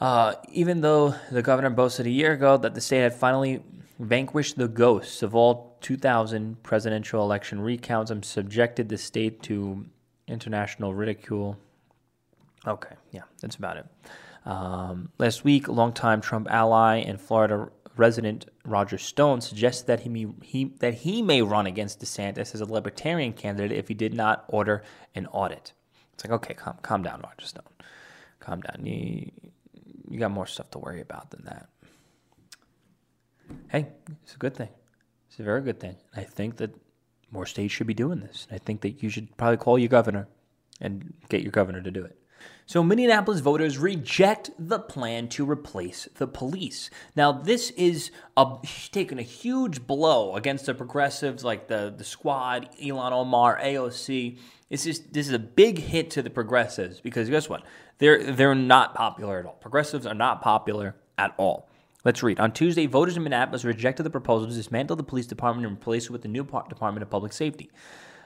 uh, 0.00 0.34
even 0.52 0.80
though 0.80 1.14
the 1.30 1.42
governor 1.42 1.70
boasted 1.70 2.06
a 2.06 2.10
year 2.10 2.32
ago 2.32 2.56
that 2.56 2.74
the 2.74 2.80
state 2.80 3.00
had 3.00 3.14
finally 3.14 3.62
vanquished 3.98 4.56
the 4.56 4.68
ghosts 4.68 5.22
of 5.22 5.34
all 5.34 5.76
2000 5.80 6.62
presidential 6.62 7.22
election 7.22 7.60
recounts 7.60 8.10
and 8.10 8.24
subjected 8.24 8.88
the 8.88 8.98
state 8.98 9.42
to 9.42 9.84
international 10.26 10.94
ridicule. 10.94 11.56
Okay, 12.66 12.94
yeah, 13.12 13.22
that's 13.40 13.56
about 13.56 13.76
it. 13.76 13.86
Um, 14.46 15.10
last 15.18 15.44
week, 15.44 15.68
longtime 15.68 16.20
Trump 16.20 16.50
ally 16.50 16.96
and 16.96 17.20
Florida 17.20 17.68
resident 17.96 18.46
Roger 18.64 18.98
Stone 18.98 19.40
suggested 19.40 19.86
that 19.86 20.00
he, 20.00 20.08
may, 20.08 20.26
he 20.42 20.64
that 20.80 20.94
he 20.94 21.22
may 21.22 21.42
run 21.42 21.66
against 21.66 22.00
DeSantis 22.00 22.54
as 22.54 22.60
a 22.60 22.64
libertarian 22.64 23.32
candidate 23.32 23.76
if 23.76 23.88
he 23.88 23.94
did 23.94 24.14
not 24.14 24.44
order 24.48 24.82
an 25.14 25.26
audit. 25.28 25.72
It's 26.14 26.24
like, 26.24 26.32
okay, 26.32 26.54
calm, 26.54 26.78
calm 26.82 27.02
down, 27.02 27.22
Roger 27.22 27.46
Stone. 27.46 27.64
Calm 28.40 28.60
down. 28.60 28.84
You, 28.84 29.30
you 30.08 30.18
got 30.18 30.30
more 30.30 30.46
stuff 30.46 30.70
to 30.72 30.78
worry 30.78 31.00
about 31.00 31.30
than 31.30 31.44
that. 31.44 31.68
Hey, 33.68 33.88
it's 34.22 34.34
a 34.34 34.38
good 34.38 34.54
thing. 34.54 34.68
It's 35.28 35.38
a 35.38 35.42
very 35.42 35.62
good 35.62 35.80
thing. 35.80 35.96
I 36.16 36.22
think 36.22 36.56
that 36.56 36.74
more 37.30 37.46
states 37.46 37.74
should 37.74 37.86
be 37.86 37.94
doing 37.94 38.20
this. 38.20 38.46
I 38.50 38.58
think 38.58 38.80
that 38.82 39.02
you 39.02 39.08
should 39.08 39.36
probably 39.36 39.56
call 39.56 39.78
your 39.78 39.88
governor 39.88 40.28
and 40.80 41.12
get 41.28 41.42
your 41.42 41.50
governor 41.50 41.82
to 41.82 41.90
do 41.90 42.04
it. 42.04 42.18
So, 42.66 42.82
Minneapolis 42.82 43.40
voters 43.40 43.76
reject 43.76 44.50
the 44.58 44.78
plan 44.78 45.28
to 45.28 45.48
replace 45.48 46.08
the 46.14 46.26
police. 46.26 46.88
Now, 47.14 47.30
this 47.30 47.70
is 47.72 48.10
a, 48.36 48.56
taking 48.92 49.18
a 49.18 49.22
huge 49.22 49.86
blow 49.86 50.34
against 50.34 50.66
the 50.66 50.74
progressives 50.74 51.44
like 51.44 51.68
the, 51.68 51.92
the 51.96 52.04
Squad, 52.04 52.70
Ilhan 52.80 53.12
Omar, 53.12 53.60
AOC. 53.60 54.38
This 54.70 54.86
is, 54.86 55.00
this 55.00 55.26
is 55.28 55.34
a 55.34 55.38
big 55.38 55.78
hit 55.78 56.10
to 56.12 56.22
the 56.22 56.30
progressives 56.30 57.00
because 57.00 57.28
guess 57.28 57.48
what? 57.48 57.64
They're, 57.98 58.32
they're 58.32 58.54
not 58.54 58.94
popular 58.94 59.38
at 59.38 59.46
all. 59.46 59.58
Progressives 59.60 60.06
are 60.06 60.14
not 60.14 60.40
popular 60.40 60.96
at 61.18 61.34
all. 61.36 61.68
Let's 62.04 62.22
read. 62.22 62.40
On 62.40 62.52
Tuesday, 62.52 62.86
voters 62.86 63.16
in 63.16 63.22
Minneapolis 63.22 63.64
rejected 63.64 64.02
the 64.02 64.10
proposal 64.10 64.48
to 64.48 64.54
dismantle 64.54 64.96
the 64.96 65.02
police 65.02 65.26
department 65.26 65.66
and 65.66 65.76
replace 65.76 66.04
it 66.04 66.10
with 66.10 66.22
the 66.22 66.28
new 66.28 66.44
Department 66.44 67.02
of 67.02 67.08
Public 67.08 67.32
Safety. 67.32 67.70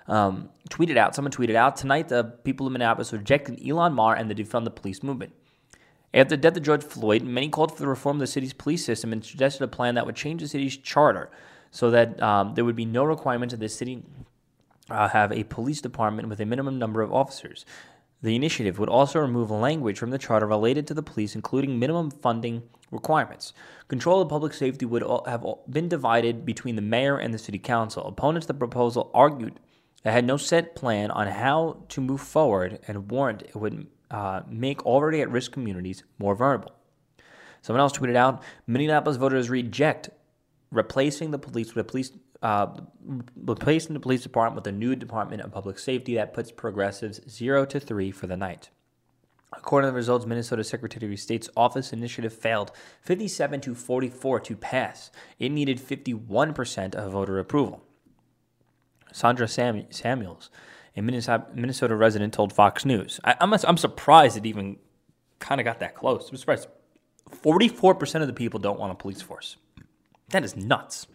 Um, 0.08 0.48
tweeted 0.70 0.96
out, 0.96 1.14
someone 1.14 1.32
tweeted 1.32 1.54
out, 1.54 1.76
tonight 1.76 2.08
the 2.08 2.24
people 2.24 2.66
of 2.66 2.72
Minneapolis 2.72 3.12
rejected 3.12 3.58
Ilhan 3.60 3.90
Omar 3.90 4.16
and 4.16 4.30
the 4.30 4.34
defund 4.34 4.64
the 4.64 4.70
police 4.70 5.02
movement. 5.02 5.32
After 6.14 6.30
the 6.30 6.40
death 6.40 6.56
of 6.56 6.62
George 6.62 6.82
Floyd, 6.82 7.22
many 7.22 7.50
called 7.50 7.72
for 7.72 7.80
the 7.82 7.88
reform 7.88 8.16
of 8.16 8.20
the 8.20 8.26
city's 8.26 8.54
police 8.54 8.84
system 8.84 9.12
and 9.12 9.22
suggested 9.22 9.62
a 9.62 9.68
plan 9.68 9.94
that 9.94 10.06
would 10.06 10.16
change 10.16 10.40
the 10.40 10.48
city's 10.48 10.76
charter 10.78 11.30
so 11.70 11.90
that 11.90 12.20
um, 12.22 12.54
there 12.54 12.64
would 12.64 12.76
be 12.76 12.86
no 12.86 13.04
requirement 13.04 13.50
that 13.50 13.60
the 13.60 13.68
city 13.68 14.02
uh, 14.88 15.08
have 15.08 15.30
a 15.30 15.44
police 15.44 15.82
department 15.82 16.28
with 16.28 16.40
a 16.40 16.46
minimum 16.46 16.78
number 16.78 17.02
of 17.02 17.12
officers. 17.12 17.66
The 18.22 18.34
initiative 18.34 18.78
would 18.78 18.88
also 18.88 19.20
remove 19.20 19.50
language 19.50 19.98
from 19.98 20.10
the 20.10 20.18
charter 20.18 20.46
related 20.46 20.86
to 20.88 20.94
the 20.94 21.02
police, 21.02 21.34
including 21.34 21.78
minimum 21.78 22.10
funding 22.10 22.62
requirements. 22.90 23.52
Control 23.88 24.22
of 24.22 24.28
public 24.28 24.54
safety 24.54 24.86
would 24.86 25.02
have 25.26 25.44
been 25.68 25.88
divided 25.88 26.46
between 26.46 26.76
the 26.76 26.82
mayor 26.82 27.18
and 27.18 27.34
the 27.34 27.38
city 27.38 27.58
council. 27.58 28.06
Opponents 28.06 28.44
of 28.44 28.48
the 28.48 28.54
proposal 28.54 29.10
argued 29.12 29.60
that 30.02 30.12
had 30.12 30.24
no 30.24 30.36
set 30.36 30.74
plan 30.74 31.10
on 31.10 31.26
how 31.26 31.84
to 31.88 32.00
move 32.00 32.20
forward 32.20 32.78
and 32.86 33.10
warned 33.10 33.42
it 33.42 33.56
would 33.56 33.86
uh, 34.10 34.42
make 34.48 34.84
already 34.86 35.20
at 35.20 35.30
risk 35.30 35.52
communities 35.52 36.04
more 36.18 36.34
vulnerable. 36.34 36.72
Someone 37.62 37.80
else 37.80 37.92
tweeted 37.92 38.16
out 38.16 38.42
Minneapolis 38.66 39.16
voters 39.16 39.50
reject 39.50 40.10
replacing 40.70 41.30
the 41.30 41.38
police 41.38 41.74
with 41.74 41.86
a 41.86 41.88
police 41.88 42.12
uh, 42.40 42.68
replacing 43.34 43.94
the 43.94 44.00
police 44.00 44.22
department 44.22 44.64
with 44.64 44.72
a 44.72 44.76
new 44.76 44.94
Department 44.94 45.42
of 45.42 45.50
Public 45.50 45.76
Safety 45.76 46.14
that 46.14 46.32
puts 46.32 46.52
progressives 46.52 47.20
zero 47.28 47.64
to 47.64 47.80
three 47.80 48.12
for 48.12 48.28
the 48.28 48.36
night. 48.36 48.70
According 49.52 49.88
to 49.88 49.92
the 49.92 49.96
results, 49.96 50.24
Minnesota 50.24 50.62
Secretary 50.62 51.12
of 51.12 51.18
State's 51.18 51.48
office 51.56 51.92
initiative 51.92 52.32
failed 52.32 52.70
57 53.00 53.60
to 53.62 53.74
44 53.74 54.40
to 54.40 54.56
pass. 54.56 55.10
It 55.38 55.48
needed 55.48 55.78
51% 55.78 56.94
of 56.94 57.12
voter 57.12 57.38
approval. 57.38 57.82
Sandra 59.12 59.48
Sam- 59.48 59.90
Samuels, 59.90 60.50
a 60.96 61.02
Minnesota 61.02 61.94
resident, 61.94 62.34
told 62.34 62.52
Fox 62.52 62.84
News. 62.84 63.20
I, 63.24 63.32
am 63.40 63.52
I'm, 63.52 63.60
I'm 63.66 63.76
surprised 63.76 64.36
it 64.36 64.46
even 64.46 64.78
kind 65.38 65.60
of 65.60 65.64
got 65.64 65.80
that 65.80 65.94
close. 65.94 66.28
I'm 66.30 66.36
surprised. 66.36 66.68
44% 67.30 68.20
of 68.22 68.26
the 68.26 68.32
people 68.32 68.58
don't 68.58 68.78
want 68.78 68.92
a 68.92 68.94
police 68.94 69.20
force. 69.20 69.56
That 70.30 70.44
is 70.44 70.56
nuts. 70.56 71.06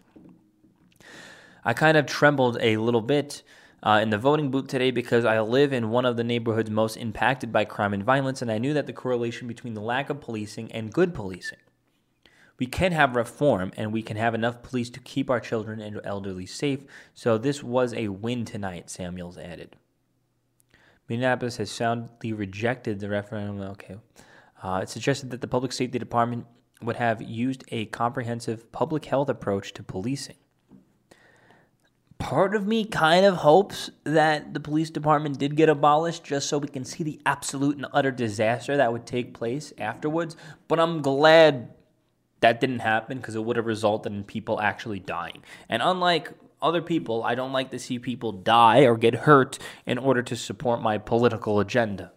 I 1.64 1.72
kind 1.72 1.96
of 1.96 2.06
trembled 2.06 2.58
a 2.60 2.76
little 2.76 3.00
bit 3.00 3.42
uh, 3.82 4.00
in 4.02 4.10
the 4.10 4.18
voting 4.18 4.50
booth 4.50 4.68
today 4.68 4.90
because 4.90 5.24
I 5.24 5.40
live 5.40 5.72
in 5.72 5.90
one 5.90 6.04
of 6.04 6.16
the 6.16 6.24
neighborhoods 6.24 6.70
most 6.70 6.96
impacted 6.96 7.52
by 7.52 7.64
crime 7.64 7.92
and 7.92 8.02
violence, 8.02 8.42
and 8.42 8.50
I 8.50 8.58
knew 8.58 8.74
that 8.74 8.86
the 8.86 8.92
correlation 8.92 9.46
between 9.46 9.74
the 9.74 9.80
lack 9.80 10.10
of 10.10 10.20
policing 10.20 10.72
and 10.72 10.92
good 10.92 11.14
policing. 11.14 11.58
We 12.58 12.66
can 12.66 12.92
have 12.92 13.16
reform 13.16 13.72
and 13.76 13.92
we 13.92 14.02
can 14.02 14.16
have 14.16 14.34
enough 14.34 14.62
police 14.62 14.90
to 14.90 15.00
keep 15.00 15.28
our 15.28 15.40
children 15.40 15.80
and 15.80 16.00
elderly 16.04 16.46
safe, 16.46 16.80
so 17.12 17.36
this 17.36 17.62
was 17.62 17.92
a 17.94 18.08
win 18.08 18.44
tonight, 18.44 18.90
Samuels 18.90 19.38
added. 19.38 19.76
Minneapolis 21.08 21.58
has 21.58 21.70
soundly 21.70 22.32
rejected 22.32 23.00
the 23.00 23.08
referendum. 23.08 23.60
Okay. 23.60 23.96
Uh, 24.62 24.80
it 24.82 24.88
suggested 24.88 25.30
that 25.30 25.40
the 25.40 25.48
Public 25.48 25.72
Safety 25.72 25.98
Department 25.98 26.46
would 26.82 26.96
have 26.96 27.20
used 27.20 27.64
a 27.68 27.86
comprehensive 27.86 28.70
public 28.72 29.04
health 29.06 29.28
approach 29.28 29.72
to 29.74 29.82
policing. 29.82 30.36
Part 32.18 32.54
of 32.54 32.66
me 32.66 32.86
kind 32.86 33.26
of 33.26 33.36
hopes 33.36 33.90
that 34.04 34.54
the 34.54 34.60
police 34.60 34.88
department 34.88 35.38
did 35.38 35.56
get 35.56 35.68
abolished 35.68 36.24
just 36.24 36.48
so 36.48 36.58
we 36.58 36.68
can 36.68 36.84
see 36.84 37.04
the 37.04 37.20
absolute 37.26 37.76
and 37.76 37.86
utter 37.92 38.10
disaster 38.10 38.76
that 38.76 38.92
would 38.92 39.04
take 39.04 39.34
place 39.34 39.72
afterwards. 39.76 40.36
But 40.68 40.80
I'm 40.80 41.02
glad 41.02 41.74
that 42.44 42.60
didn't 42.60 42.80
happen 42.80 43.16
because 43.16 43.34
it 43.34 43.42
would 43.42 43.56
have 43.56 43.64
resulted 43.64 44.12
in 44.12 44.22
people 44.22 44.60
actually 44.60 45.00
dying. 45.00 45.42
And 45.66 45.80
unlike 45.80 46.30
other 46.60 46.82
people, 46.82 47.24
I 47.24 47.34
don't 47.34 47.52
like 47.52 47.70
to 47.70 47.78
see 47.78 47.98
people 47.98 48.32
die 48.32 48.80
or 48.80 48.98
get 48.98 49.14
hurt 49.14 49.58
in 49.86 49.96
order 49.96 50.22
to 50.22 50.36
support 50.36 50.82
my 50.82 50.98
political 50.98 51.58
agenda. 51.58 52.12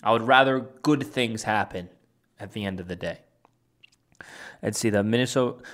I 0.00 0.12
would 0.12 0.22
rather 0.22 0.60
good 0.60 1.04
things 1.04 1.42
happen 1.42 1.88
at 2.38 2.52
the 2.52 2.64
end 2.64 2.78
of 2.78 2.86
the 2.86 2.94
day. 2.94 3.18
Let's 4.62 4.78
see, 4.78 4.90
the 4.90 5.02
Minnesota, 5.02 5.64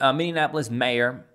uh, 0.00 0.12
Minneapolis 0.14 0.70
mayor, 0.70 1.26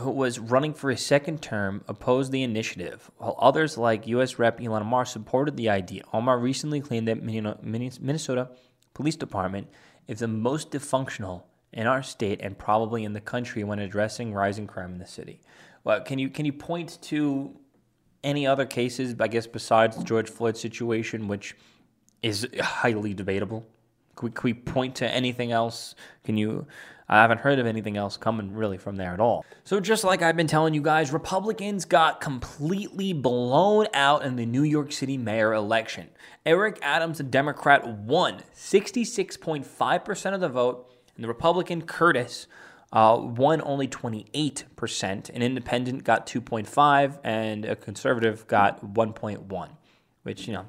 who 0.00 0.10
was 0.10 0.40
running 0.40 0.74
for 0.74 0.90
a 0.90 0.96
second 0.96 1.40
term, 1.40 1.84
opposed 1.86 2.32
the 2.32 2.42
initiative, 2.42 3.12
while 3.18 3.36
others 3.38 3.78
like 3.78 4.08
U.S. 4.08 4.40
Rep. 4.40 4.58
Ilhan 4.58 4.80
Omar 4.80 5.04
supported 5.04 5.56
the 5.56 5.68
idea. 5.68 6.02
Omar 6.12 6.40
recently 6.40 6.80
claimed 6.80 7.06
that 7.06 7.22
Minnesota 7.22 8.50
Police 8.94 9.16
Department 9.16 9.68
is 10.08 10.20
the 10.20 10.28
most 10.28 10.70
dysfunctional 10.70 11.44
in 11.72 11.86
our 11.86 12.02
state 12.02 12.40
and 12.42 12.58
probably 12.58 13.04
in 13.04 13.12
the 13.12 13.20
country 13.20 13.64
when 13.64 13.78
addressing 13.78 14.32
rising 14.32 14.66
crime 14.66 14.92
in 14.92 14.98
the 14.98 15.06
city. 15.06 15.40
Well, 15.84 16.00
can 16.00 16.18
you 16.18 16.28
can 16.28 16.44
you 16.44 16.52
point 16.52 16.98
to 17.02 17.56
any 18.22 18.46
other 18.46 18.66
cases, 18.66 19.14
I 19.18 19.28
guess, 19.28 19.46
besides 19.46 19.96
the 19.96 20.04
George 20.04 20.30
Floyd 20.30 20.56
situation, 20.56 21.28
which 21.28 21.56
is 22.22 22.46
highly 22.60 23.14
debatable? 23.14 23.66
Can 24.14 24.26
we, 24.26 24.32
can 24.32 24.44
we 24.44 24.54
point 24.54 24.94
to 24.96 25.08
anything 25.08 25.52
else? 25.52 25.94
Can 26.24 26.36
you? 26.36 26.66
I 27.12 27.16
haven't 27.16 27.40
heard 27.40 27.58
of 27.58 27.66
anything 27.66 27.98
else 27.98 28.16
coming 28.16 28.54
really 28.54 28.78
from 28.78 28.96
there 28.96 29.12
at 29.12 29.20
all. 29.20 29.44
So, 29.64 29.80
just 29.80 30.02
like 30.02 30.22
I've 30.22 30.34
been 30.34 30.46
telling 30.46 30.72
you 30.72 30.80
guys, 30.80 31.12
Republicans 31.12 31.84
got 31.84 32.22
completely 32.22 33.12
blown 33.12 33.86
out 33.92 34.24
in 34.24 34.36
the 34.36 34.46
New 34.46 34.62
York 34.62 34.92
City 34.92 35.18
mayor 35.18 35.52
election. 35.52 36.08
Eric 36.46 36.78
Adams, 36.80 37.20
a 37.20 37.22
Democrat, 37.22 37.86
won 37.86 38.40
66.5% 38.56 40.34
of 40.34 40.40
the 40.40 40.48
vote, 40.48 40.90
and 41.14 41.22
the 41.22 41.28
Republican 41.28 41.82
Curtis 41.82 42.46
uh, 42.94 43.18
won 43.20 43.60
only 43.62 43.86
28%. 43.86 45.28
An 45.28 45.42
independent 45.42 46.04
got 46.04 46.26
2.5, 46.26 47.18
and 47.22 47.66
a 47.66 47.76
conservative 47.76 48.46
got 48.46 48.94
1.1, 48.94 49.68
which 50.22 50.46
you 50.46 50.54
know 50.54 50.64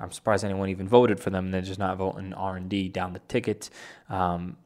I'm 0.00 0.10
surprised 0.10 0.44
anyone 0.44 0.70
even 0.70 0.88
voted 0.88 1.20
for 1.20 1.30
them. 1.30 1.52
They're 1.52 1.60
just 1.60 1.78
not 1.78 1.96
voting 1.98 2.32
R 2.32 2.56
and 2.56 2.68
D 2.68 2.88
down 2.88 3.12
the 3.12 3.20
ticket. 3.20 3.70
Um, 4.08 4.56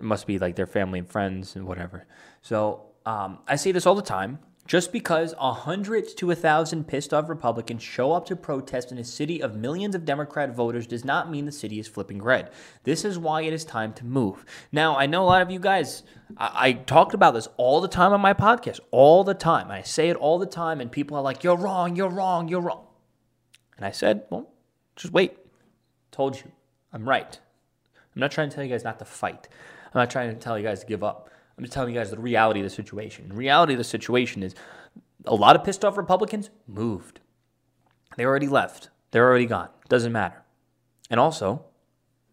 it 0.00 0.04
must 0.04 0.26
be 0.26 0.38
like 0.38 0.56
their 0.56 0.66
family 0.66 0.98
and 0.98 1.08
friends 1.08 1.54
and 1.56 1.66
whatever. 1.66 2.06
So 2.42 2.86
um, 3.04 3.38
I 3.46 3.56
say 3.56 3.70
this 3.70 3.86
all 3.86 3.94
the 3.94 4.02
time. 4.02 4.38
Just 4.66 4.92
because 4.92 5.34
a 5.38 5.52
hundred 5.52 6.06
to 6.18 6.30
a 6.30 6.36
thousand 6.36 6.86
pissed 6.86 7.12
off 7.12 7.28
Republicans 7.28 7.82
show 7.82 8.12
up 8.12 8.24
to 8.26 8.36
protest 8.36 8.92
in 8.92 8.98
a 8.98 9.04
city 9.04 9.42
of 9.42 9.56
millions 9.56 9.96
of 9.96 10.04
Democrat 10.04 10.54
voters 10.54 10.86
does 10.86 11.04
not 11.04 11.28
mean 11.28 11.44
the 11.44 11.50
city 11.50 11.80
is 11.80 11.88
flipping 11.88 12.22
red. 12.22 12.50
This 12.84 13.04
is 13.04 13.18
why 13.18 13.42
it 13.42 13.52
is 13.52 13.64
time 13.64 13.92
to 13.94 14.04
move. 14.04 14.44
Now, 14.70 14.96
I 14.96 15.06
know 15.06 15.24
a 15.24 15.26
lot 15.26 15.42
of 15.42 15.50
you 15.50 15.58
guys, 15.58 16.04
I, 16.36 16.68
I 16.68 16.72
talked 16.72 17.14
about 17.14 17.34
this 17.34 17.48
all 17.56 17.80
the 17.80 17.88
time 17.88 18.12
on 18.12 18.20
my 18.20 18.32
podcast, 18.32 18.78
all 18.92 19.24
the 19.24 19.34
time. 19.34 19.72
I 19.72 19.82
say 19.82 20.08
it 20.08 20.16
all 20.16 20.38
the 20.38 20.46
time, 20.46 20.80
and 20.80 20.92
people 20.92 21.16
are 21.16 21.22
like, 21.22 21.42
you're 21.42 21.56
wrong, 21.56 21.96
you're 21.96 22.08
wrong, 22.08 22.46
you're 22.46 22.60
wrong. 22.60 22.86
And 23.76 23.84
I 23.84 23.90
said, 23.90 24.22
well, 24.30 24.52
just 24.94 25.12
wait. 25.12 25.36
Told 26.12 26.36
you. 26.36 26.52
I'm 26.92 27.08
right. 27.08 27.40
I'm 28.14 28.20
not 28.20 28.30
trying 28.30 28.50
to 28.50 28.54
tell 28.54 28.64
you 28.64 28.70
guys 28.70 28.84
not 28.84 28.98
to 29.00 29.04
fight. 29.04 29.48
I'm 29.92 30.00
not 30.00 30.10
trying 30.10 30.30
to 30.30 30.36
tell 30.36 30.58
you 30.58 30.64
guys 30.64 30.80
to 30.80 30.86
give 30.86 31.02
up. 31.02 31.30
I'm 31.56 31.64
just 31.64 31.72
telling 31.74 31.92
you 31.92 32.00
guys 32.00 32.10
the 32.10 32.18
reality 32.18 32.60
of 32.60 32.64
the 32.64 32.70
situation. 32.70 33.28
The 33.28 33.34
reality 33.34 33.74
of 33.74 33.78
the 33.78 33.84
situation 33.84 34.42
is 34.42 34.54
a 35.26 35.34
lot 35.34 35.56
of 35.56 35.64
pissed 35.64 35.84
off 35.84 35.96
Republicans 35.96 36.50
moved. 36.66 37.20
They 38.16 38.24
already 38.24 38.46
left. 38.46 38.90
They're 39.10 39.28
already 39.28 39.46
gone. 39.46 39.68
Doesn't 39.88 40.12
matter. 40.12 40.42
And 41.10 41.18
also, 41.18 41.64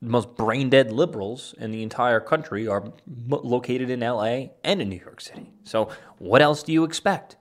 the 0.02 0.10
most 0.10 0.36
brain 0.36 0.70
dead 0.70 0.92
liberals 0.92 1.56
in 1.58 1.72
the 1.72 1.82
entire 1.82 2.20
country 2.20 2.68
are 2.68 2.94
located 3.28 3.90
in 3.90 4.02
LA 4.02 4.50
and 4.64 4.82
in 4.82 4.90
New 4.90 5.00
York 5.00 5.22
City. 5.22 5.52
So, 5.64 5.90
what 6.20 6.42
else 6.42 6.64
do 6.64 6.72
you 6.72 6.84
expect? 6.84 7.36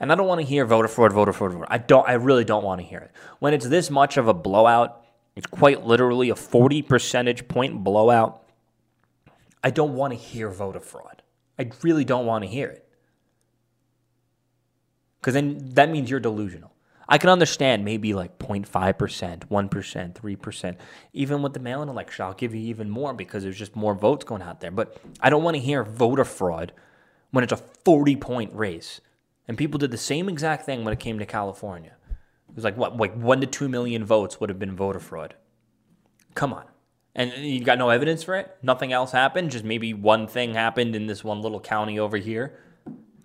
And 0.00 0.12
I 0.12 0.14
don't 0.14 0.26
want 0.26 0.40
to 0.40 0.46
hear 0.46 0.66
voter 0.66 0.88
fraud, 0.88 1.12
voter 1.12 1.32
fraud, 1.32 1.52
voter. 1.52 1.66
I 1.68 1.78
don't. 1.78 2.06
I 2.08 2.14
really 2.14 2.44
don't 2.44 2.64
want 2.64 2.80
to 2.80 2.86
hear 2.86 2.98
it. 2.98 3.12
When 3.38 3.54
it's 3.54 3.68
this 3.68 3.90
much 3.90 4.16
of 4.16 4.28
a 4.28 4.34
blowout, 4.34 5.04
it's 5.36 5.46
quite 5.46 5.86
literally 5.86 6.30
a 6.30 6.36
40 6.36 6.82
percentage 6.82 7.48
point 7.48 7.82
blowout. 7.82 8.42
I 9.66 9.70
don't 9.70 9.94
want 9.94 10.12
to 10.12 10.16
hear 10.16 10.48
voter 10.48 10.78
fraud. 10.78 11.22
I 11.58 11.68
really 11.82 12.04
don't 12.04 12.24
want 12.24 12.44
to 12.44 12.48
hear 12.48 12.68
it. 12.68 12.88
Because 15.18 15.34
then 15.34 15.70
that 15.70 15.90
means 15.90 16.08
you're 16.08 16.20
delusional. 16.20 16.72
I 17.08 17.18
can 17.18 17.30
understand 17.30 17.84
maybe 17.84 18.14
like 18.14 18.38
0.5%, 18.38 19.48
1%, 19.48 20.14
3%. 20.14 20.76
Even 21.14 21.42
with 21.42 21.52
the 21.52 21.58
mail 21.58 21.82
in 21.82 21.88
election, 21.88 22.24
I'll 22.24 22.34
give 22.34 22.54
you 22.54 22.60
even 22.60 22.88
more 22.88 23.12
because 23.12 23.42
there's 23.42 23.58
just 23.58 23.74
more 23.74 23.96
votes 23.96 24.24
going 24.24 24.40
out 24.40 24.60
there. 24.60 24.70
But 24.70 25.00
I 25.20 25.30
don't 25.30 25.42
want 25.42 25.56
to 25.56 25.60
hear 25.60 25.82
voter 25.82 26.24
fraud 26.24 26.70
when 27.32 27.42
it's 27.42 27.52
a 27.52 27.56
40 27.56 28.14
point 28.14 28.54
race. 28.54 29.00
And 29.48 29.58
people 29.58 29.78
did 29.78 29.90
the 29.90 29.98
same 29.98 30.28
exact 30.28 30.64
thing 30.64 30.84
when 30.84 30.92
it 30.92 31.00
came 31.00 31.18
to 31.18 31.26
California. 31.26 31.96
It 32.48 32.54
was 32.54 32.62
like 32.62 32.76
what, 32.76 32.96
like 32.96 33.16
one 33.16 33.40
to 33.40 33.48
two 33.48 33.68
million 33.68 34.04
votes 34.04 34.38
would 34.38 34.48
have 34.48 34.60
been 34.60 34.76
voter 34.76 35.00
fraud. 35.00 35.34
Come 36.36 36.52
on. 36.52 36.66
And 37.16 37.32
you 37.32 37.64
got 37.64 37.78
no 37.78 37.88
evidence 37.90 38.22
for 38.22 38.36
it? 38.36 38.56
Nothing 38.62 38.92
else 38.92 39.10
happened? 39.10 39.50
Just 39.50 39.64
maybe 39.64 39.92
one 39.92 40.28
thing 40.28 40.54
happened 40.54 40.94
in 40.94 41.06
this 41.06 41.24
one 41.24 41.40
little 41.40 41.58
county 41.58 41.98
over 41.98 42.18
here? 42.18 42.60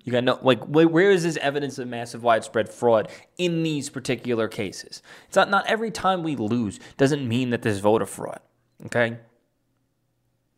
You 0.03 0.11
got 0.11 0.23
no, 0.23 0.39
like, 0.41 0.63
where 0.63 1.11
is 1.11 1.21
this 1.21 1.37
evidence 1.37 1.77
of 1.77 1.87
massive 1.87 2.23
widespread 2.23 2.69
fraud 2.69 3.09
in 3.37 3.61
these 3.61 3.89
particular 3.89 4.47
cases? 4.47 5.03
It's 5.27 5.35
not, 5.35 5.51
not 5.51 5.67
every 5.67 5.91
time 5.91 6.23
we 6.23 6.35
lose 6.35 6.79
doesn't 6.97 7.27
mean 7.27 7.51
that 7.51 7.61
there's 7.61 7.79
voter 7.79 8.07
fraud, 8.07 8.39
okay? 8.87 9.19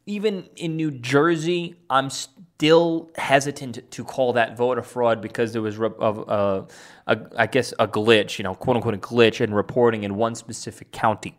even 0.06 0.50
in 0.56 0.76
New 0.76 0.92
Jersey, 0.92 1.76
I'm 1.90 2.10
still 2.10 3.10
hesitant 3.16 3.90
to 3.92 4.04
call 4.04 4.34
that 4.34 4.58
voter 4.58 4.82
fraud 4.82 5.22
because 5.22 5.54
there 5.54 5.62
was, 5.62 5.80
a, 5.80 5.86
uh, 5.86 6.66
a, 7.08 7.18
I 7.38 7.48
guess, 7.48 7.74
a 7.80 7.88
glitch, 7.88 8.38
you 8.38 8.44
know, 8.44 8.54
quote 8.54 8.76
unquote, 8.76 8.96
a 8.96 8.98
glitch 8.98 9.40
in 9.42 9.54
reporting 9.54 10.04
in 10.04 10.16
one 10.16 10.36
specific 10.36 10.92
county. 10.92 11.38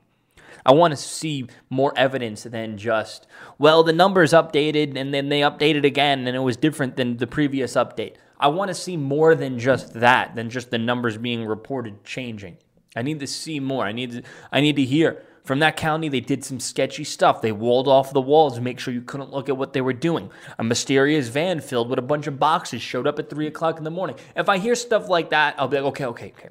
I 0.66 0.72
want 0.72 0.92
to 0.92 0.96
see 0.96 1.46
more 1.70 1.92
evidence 1.96 2.44
than 2.44 2.79
just, 2.79 3.27
well, 3.59 3.83
the 3.83 3.92
numbers 3.92 4.33
updated 4.33 4.96
and 4.96 5.12
then 5.12 5.29
they 5.29 5.40
updated 5.40 5.85
again 5.85 6.27
and 6.27 6.37
it 6.37 6.40
was 6.40 6.57
different 6.57 6.96
than 6.96 7.18
the 7.18 7.27
previous 7.27 7.74
update. 7.74 8.14
I 8.38 8.48
want 8.48 8.68
to 8.68 8.74
see 8.74 8.96
more 8.96 9.35
than 9.35 9.59
just 9.59 9.94
that, 9.94 10.35
than 10.35 10.50
just 10.50 10.70
the 10.70 10.79
numbers 10.79 11.16
being 11.16 11.44
reported 11.44 12.05
changing. 12.05 12.59
I 12.96 13.03
need 13.03 13.20
to 13.20 13.27
see 13.27 13.61
more. 13.61 13.85
I 13.85 13.92
need 13.92 14.12
to, 14.12 14.22
I 14.53 14.61
need 14.61 14.77
to 14.77 14.85
hear 14.85 15.22
from 15.44 15.59
that 15.59 15.77
county, 15.77 16.09
they 16.09 16.20
did 16.20 16.42
some 16.42 16.59
sketchy 16.59 17.05
stuff. 17.05 17.42
They 17.42 17.53
walled 17.53 17.87
off 17.87 18.14
the 18.14 18.20
walls 18.20 18.55
to 18.55 18.62
make 18.62 18.81
sure 18.81 18.94
you 18.94 19.03
couldn't 19.03 19.31
look 19.31 19.50
at 19.50 19.57
what 19.59 19.74
they 19.74 19.83
were 19.83 19.92
doing. 19.92 20.31
A 20.59 20.64
mysterious 20.64 21.29
van 21.29 21.61
filled 21.61 21.90
with 21.90 21.98
a 21.98 22.03
bunch 22.03 22.27
of 22.27 22.38
boxes 22.38 22.81
showed 22.81 23.07
up 23.07 23.18
at 23.18 23.29
3 23.29 23.46
o'clock 23.46 23.77
in 23.77 23.85
the 23.85 23.90
morning. 23.90 24.16
If 24.35 24.48
I 24.48 24.57
hear 24.57 24.74
stuff 24.74 25.11
like 25.11 25.31
that, 25.31 25.55
I'll 25.59 25.68
be 25.68 25.77
like, 25.77 25.87
okay, 25.87 26.07
okay, 26.07 26.33
okay. 26.38 26.48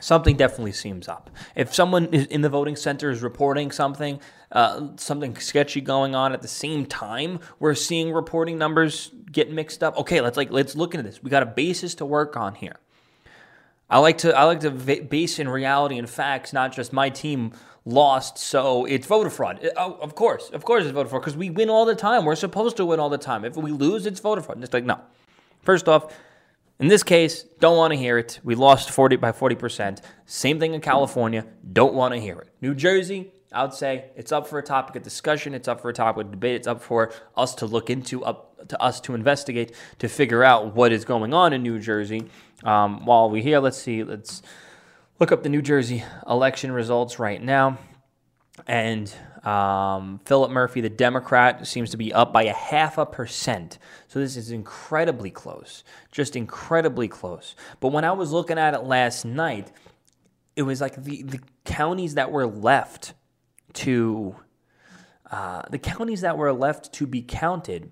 Something 0.00 0.36
definitely 0.36 0.72
seems 0.72 1.06
up. 1.06 1.30
If 1.54 1.74
someone 1.74 2.06
in 2.06 2.40
the 2.40 2.48
voting 2.48 2.76
center 2.76 3.10
is 3.10 3.22
reporting 3.22 3.70
something, 3.70 4.20
uh, 4.50 4.88
something 4.96 5.36
sketchy 5.36 5.80
going 5.80 6.14
on 6.14 6.32
at 6.32 6.42
the 6.42 6.48
same 6.48 6.86
time, 6.86 7.38
we're 7.60 7.74
seeing 7.74 8.12
reporting 8.12 8.58
numbers 8.58 9.12
get 9.30 9.52
mixed 9.52 9.82
up. 9.82 9.96
Okay, 9.98 10.20
let's 10.20 10.36
like 10.36 10.50
let's 10.50 10.74
look 10.74 10.94
into 10.94 11.08
this. 11.08 11.22
We 11.22 11.30
got 11.30 11.42
a 11.42 11.46
basis 11.46 11.94
to 11.96 12.06
work 12.06 12.36
on 12.36 12.54
here. 12.54 12.80
I 13.88 13.98
like 13.98 14.18
to 14.18 14.36
I 14.36 14.44
like 14.44 14.60
to 14.60 14.70
base 14.70 15.38
in 15.38 15.48
reality 15.48 15.98
and 15.98 16.08
facts, 16.08 16.52
not 16.52 16.72
just 16.72 16.92
my 16.92 17.10
team 17.10 17.52
lost, 17.84 18.38
so 18.38 18.86
it's 18.86 19.06
voter 19.06 19.28
fraud. 19.28 19.68
oh, 19.76 19.98
of 20.00 20.14
course, 20.14 20.48
of 20.50 20.64
course, 20.64 20.84
it's 20.84 20.92
voter 20.92 21.10
fraud 21.10 21.22
because 21.22 21.36
we 21.36 21.50
win 21.50 21.68
all 21.68 21.84
the 21.84 21.94
time. 21.94 22.24
We're 22.24 22.34
supposed 22.34 22.78
to 22.78 22.86
win 22.86 22.98
all 22.98 23.10
the 23.10 23.18
time. 23.18 23.44
If 23.44 23.56
we 23.56 23.70
lose, 23.70 24.06
it's 24.06 24.20
voter 24.20 24.40
fraud. 24.40 24.56
And 24.56 24.64
it's 24.64 24.72
like 24.72 24.84
no. 24.84 25.00
First 25.62 25.88
off, 25.88 26.12
in 26.82 26.88
this 26.88 27.04
case, 27.04 27.44
don't 27.60 27.76
want 27.76 27.92
to 27.92 27.96
hear 27.96 28.18
it. 28.18 28.40
We 28.42 28.56
lost 28.56 28.90
40 28.90 29.14
by 29.14 29.30
40%. 29.30 30.00
Same 30.26 30.58
thing 30.58 30.74
in 30.74 30.80
California. 30.80 31.46
Don't 31.72 31.94
want 31.94 32.12
to 32.12 32.20
hear 32.20 32.40
it. 32.40 32.48
New 32.60 32.74
Jersey, 32.74 33.32
I 33.52 33.62
would 33.62 33.72
say 33.72 34.06
it's 34.16 34.32
up 34.32 34.48
for 34.48 34.58
a 34.58 34.64
topic 34.64 34.96
of 34.96 35.04
discussion. 35.04 35.54
It's 35.54 35.68
up 35.68 35.80
for 35.80 35.90
a 35.90 35.92
topic 35.92 36.24
of 36.24 36.32
debate. 36.32 36.56
It's 36.56 36.66
up 36.66 36.82
for 36.82 37.12
us 37.36 37.54
to 37.54 37.66
look 37.66 37.88
into, 37.88 38.24
up 38.24 38.66
to 38.66 38.82
us 38.82 39.00
to 39.02 39.14
investigate 39.14 39.76
to 40.00 40.08
figure 40.08 40.42
out 40.42 40.74
what 40.74 40.90
is 40.90 41.04
going 41.04 41.32
on 41.32 41.52
in 41.52 41.62
New 41.62 41.78
Jersey. 41.78 42.28
Um, 42.64 43.06
while 43.06 43.30
we're 43.30 43.44
here, 43.44 43.60
let's 43.60 43.78
see, 43.78 44.02
let's 44.02 44.42
look 45.20 45.30
up 45.30 45.44
the 45.44 45.48
New 45.48 45.62
Jersey 45.62 46.02
election 46.26 46.72
results 46.72 47.20
right 47.20 47.40
now. 47.40 47.78
And 48.66 49.14
um, 49.44 50.20
Philip 50.24 50.50
Murphy, 50.50 50.80
the 50.80 50.90
Democrat, 50.90 51.66
seems 51.66 51.90
to 51.90 51.96
be 51.96 52.12
up 52.12 52.32
by 52.32 52.44
a 52.44 52.52
half 52.52 52.98
a 52.98 53.06
percent. 53.06 53.78
So 54.08 54.18
this 54.18 54.36
is 54.36 54.50
incredibly 54.50 55.30
close, 55.30 55.82
just 56.10 56.36
incredibly 56.36 57.08
close. 57.08 57.56
But 57.80 57.88
when 57.88 58.04
I 58.04 58.12
was 58.12 58.32
looking 58.32 58.58
at 58.58 58.74
it 58.74 58.84
last 58.84 59.24
night, 59.24 59.72
it 60.54 60.62
was 60.62 60.80
like 60.80 61.02
the, 61.02 61.22
the 61.22 61.40
counties 61.64 62.14
that 62.14 62.30
were 62.30 62.46
left 62.46 63.14
to 63.74 64.36
uh, 65.32 65.62
the 65.70 65.78
counties 65.78 66.20
that 66.20 66.36
were 66.36 66.52
left 66.52 66.92
to 66.92 67.06
be 67.06 67.22
counted 67.22 67.90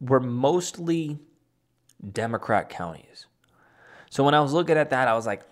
were 0.00 0.18
mostly 0.18 1.20
Democrat 2.12 2.68
counties. 2.68 3.26
So 4.10 4.24
when 4.24 4.34
I 4.34 4.40
was 4.40 4.52
looking 4.52 4.76
at 4.76 4.90
that, 4.90 5.06
I 5.06 5.14
was 5.14 5.24
like, 5.24 5.42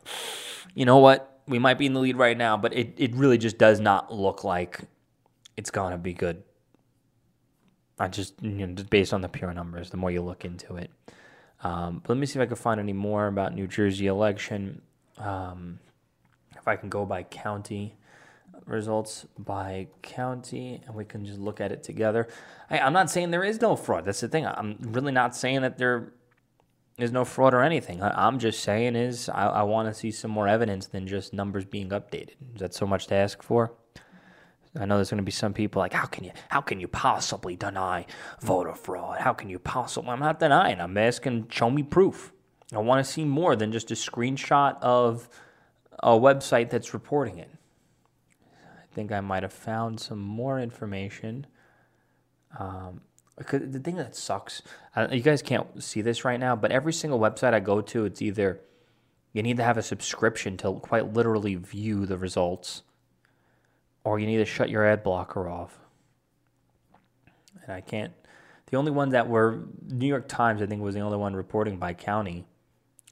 you 0.74 0.84
know 0.84 0.98
what? 0.98 1.40
We 1.46 1.60
might 1.60 1.78
be 1.78 1.86
in 1.86 1.92
the 1.92 2.00
lead 2.00 2.16
right 2.16 2.36
now, 2.36 2.56
but 2.56 2.74
it, 2.74 2.94
it 2.96 3.14
really 3.14 3.38
just 3.38 3.56
does 3.56 3.78
not 3.78 4.12
look 4.12 4.42
like 4.42 4.80
it's 5.56 5.70
to 5.70 5.98
be 5.98 6.12
good. 6.12 6.42
I 7.98 8.08
just, 8.08 8.34
you 8.42 8.66
know, 8.66 8.74
just 8.74 8.90
based 8.90 9.14
on 9.14 9.22
the 9.22 9.28
pure 9.28 9.54
numbers, 9.54 9.90
the 9.90 9.96
more 9.96 10.10
you 10.10 10.22
look 10.22 10.44
into 10.44 10.76
it. 10.76 10.90
Um, 11.62 12.02
let 12.06 12.18
me 12.18 12.26
see 12.26 12.38
if 12.38 12.42
I 12.42 12.46
can 12.46 12.56
find 12.56 12.78
any 12.78 12.92
more 12.92 13.26
about 13.26 13.54
New 13.54 13.66
Jersey 13.66 14.06
election. 14.06 14.82
Um, 15.18 15.78
if 16.56 16.68
I 16.68 16.76
can 16.76 16.90
go 16.90 17.06
by 17.06 17.22
county 17.22 17.96
results 18.66 19.26
by 19.38 19.86
county 20.02 20.82
and 20.86 20.94
we 20.94 21.04
can 21.04 21.24
just 21.24 21.38
look 21.38 21.60
at 21.60 21.72
it 21.72 21.82
together. 21.82 22.28
I, 22.68 22.80
I'm 22.80 22.92
not 22.92 23.10
saying 23.10 23.30
there 23.30 23.44
is 23.44 23.60
no 23.60 23.76
fraud. 23.76 24.04
That's 24.04 24.20
the 24.20 24.28
thing. 24.28 24.46
I'm 24.46 24.76
really 24.80 25.12
not 25.12 25.36
saying 25.36 25.62
that 25.62 25.78
there 25.78 26.12
is 26.98 27.12
no 27.12 27.24
fraud 27.24 27.54
or 27.54 27.62
anything. 27.62 28.02
I, 28.02 28.26
am 28.26 28.38
just 28.38 28.62
saying 28.62 28.96
is 28.96 29.28
I, 29.28 29.46
I 29.46 29.62
want 29.62 29.88
to 29.88 29.94
see 29.94 30.10
some 30.10 30.30
more 30.30 30.48
evidence 30.48 30.86
than 30.86 31.06
just 31.06 31.32
numbers 31.32 31.64
being 31.64 31.90
updated. 31.90 32.34
Is 32.54 32.60
that 32.60 32.74
so 32.74 32.86
much 32.86 33.06
to 33.08 33.14
ask 33.14 33.42
for? 33.42 33.72
I 34.78 34.84
know 34.84 34.96
there's 34.96 35.10
going 35.10 35.18
to 35.18 35.24
be 35.24 35.32
some 35.32 35.52
people 35.52 35.80
like, 35.80 35.92
how 35.92 36.06
can 36.06 36.24
you, 36.24 36.32
how 36.48 36.60
can 36.60 36.80
you 36.80 36.88
possibly 36.88 37.56
deny 37.56 38.06
voter 38.40 38.74
fraud? 38.74 39.20
How 39.20 39.32
can 39.32 39.48
you 39.48 39.58
possibly? 39.58 40.10
I'm 40.10 40.20
not 40.20 40.40
denying. 40.40 40.80
I'm 40.80 40.96
asking, 40.96 41.48
show 41.50 41.70
me 41.70 41.82
proof. 41.82 42.32
I 42.74 42.78
want 42.78 43.04
to 43.04 43.10
see 43.10 43.24
more 43.24 43.56
than 43.56 43.72
just 43.72 43.90
a 43.90 43.94
screenshot 43.94 44.80
of 44.82 45.28
a 46.00 46.10
website 46.10 46.70
that's 46.70 46.92
reporting 46.92 47.38
it 47.38 47.50
I 48.52 48.94
think 48.94 49.12
I 49.12 49.20
might 49.20 49.42
have 49.42 49.52
found 49.52 50.00
some 50.00 50.20
more 50.20 50.58
information. 50.58 51.46
Um, 52.58 53.02
the 53.36 53.80
thing 53.80 53.96
that 53.96 54.16
sucks, 54.16 54.62
you 55.10 55.20
guys 55.20 55.42
can't 55.42 55.82
see 55.82 56.00
this 56.00 56.24
right 56.24 56.40
now, 56.40 56.56
but 56.56 56.72
every 56.72 56.94
single 56.94 57.18
website 57.18 57.52
I 57.52 57.60
go 57.60 57.82
to, 57.82 58.06
it's 58.06 58.22
either 58.22 58.60
you 59.34 59.42
need 59.42 59.58
to 59.58 59.64
have 59.64 59.76
a 59.76 59.82
subscription 59.82 60.56
to 60.58 60.72
quite 60.74 61.12
literally 61.12 61.56
view 61.56 62.06
the 62.06 62.16
results, 62.16 62.82
or 64.06 64.20
you 64.20 64.26
need 64.26 64.36
to 64.36 64.44
shut 64.44 64.70
your 64.70 64.86
ad 64.86 65.02
blocker 65.02 65.48
off. 65.48 65.80
And 67.64 67.72
I 67.72 67.80
can't. 67.80 68.12
The 68.66 68.76
only 68.76 68.92
one 68.92 69.10
that 69.10 69.28
were 69.28 69.64
New 69.84 70.06
York 70.06 70.28
Times, 70.28 70.62
I 70.62 70.66
think, 70.66 70.80
was 70.80 70.94
the 70.94 71.00
only 71.00 71.18
one 71.18 71.34
reporting 71.34 71.76
by 71.76 71.92
county, 71.92 72.46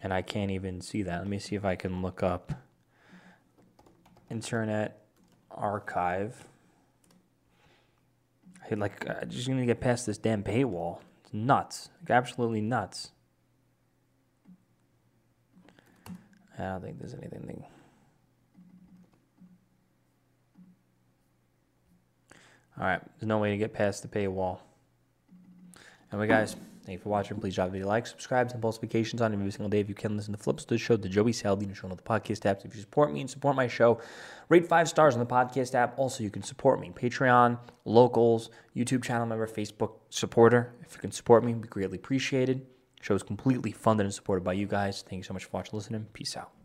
and 0.01 0.15
I 0.15 0.23
can't 0.23 0.53
even 0.53 0.81
see 0.81 1.03
that. 1.03 1.19
Let 1.19 1.27
me 1.27 1.41
see 1.41 1.57
if 1.57 1.65
I 1.65 1.75
can 1.75 2.01
look 2.01 2.23
up 2.23 2.53
internet 4.31 5.05
archive. 5.51 6.45
I 8.71 8.75
like 8.75 9.09
I 9.09 9.25
just 9.25 9.49
gonna 9.49 9.67
get 9.67 9.81
past 9.81 10.07
this 10.07 10.17
damn 10.17 10.45
paywall. 10.45 11.01
It's 11.25 11.35
nuts. 11.35 11.91
Absolutely 12.09 12.61
nuts. 12.61 13.11
I 16.57 16.63
don't 16.63 16.83
think 16.83 17.01
there's 17.01 17.15
anything. 17.15 17.65
All 22.79 22.87
right, 22.87 23.01
there's 23.19 23.29
no 23.29 23.39
way 23.39 23.51
to 23.51 23.57
get 23.57 23.73
past 23.73 24.03
the 24.03 24.09
paywall. 24.09 24.59
Anyway, 26.13 26.27
guys. 26.27 26.57
Thank 26.85 26.99
you 26.99 27.03
for 27.03 27.09
watching. 27.09 27.39
Please 27.39 27.55
drop 27.55 27.69
a 27.69 27.71
video 27.71 27.89
like, 27.89 28.07
subscribe, 28.07 28.51
and 28.53 28.61
post 28.61 28.83
notifications 28.83 29.23
on 29.23 29.33
every 29.33 29.51
single 29.51 29.71
day 29.71 29.81
if 29.81 29.89
you 29.89 29.95
can 29.95 30.19
listen 30.19 30.35
to 30.35 30.39
Flips 30.39 30.67
the 30.67 30.77
show, 30.77 30.97
the 30.97 31.09
Joey 31.09 31.33
Saladino 31.33 31.75
show 31.75 31.89
on 31.89 31.97
the 31.97 32.03
podcast 32.03 32.43
apps. 32.43 32.67
If 32.67 32.75
you 32.75 32.83
support 32.83 33.11
me 33.11 33.23
and 33.23 33.31
support 33.31 33.57
my 33.57 33.67
show, 33.67 34.01
rate 34.51 34.67
five 34.67 34.87
stars 34.87 35.15
on 35.15 35.21
the 35.21 35.27
podcast 35.27 35.75
app. 35.75 35.99
Also, 35.99 36.23
you 36.23 36.31
can 36.31 36.43
support 36.43 36.81
me. 36.81 36.91
Patreon, 36.95 37.59
locals, 37.87 38.51
YouTube 38.77 39.03
channel 39.03 39.27
member, 39.27 39.47
Facebook 39.47 39.93
supporter. 40.11 40.75
If 40.83 40.95
you 40.95 41.01
can 41.01 41.11
support 41.11 41.43
me, 41.43 41.55
would 41.55 41.63
be 41.63 41.69
greatly 41.69 41.97
appreciated. 41.97 42.67
Show 43.01 43.15
is 43.15 43.23
completely 43.23 43.73
funded 43.73 44.05
and 44.05 44.15
supported 44.15 44.45
by 44.45 44.53
you 44.53 44.67
guys. 44.67 45.03
Thank 45.09 45.21
you 45.21 45.25
so 45.25 45.33
much 45.33 45.45
for 45.45 45.51
watching 45.53 45.77
listening. 45.79 46.07
Peace 46.13 46.37
out. 46.37 46.64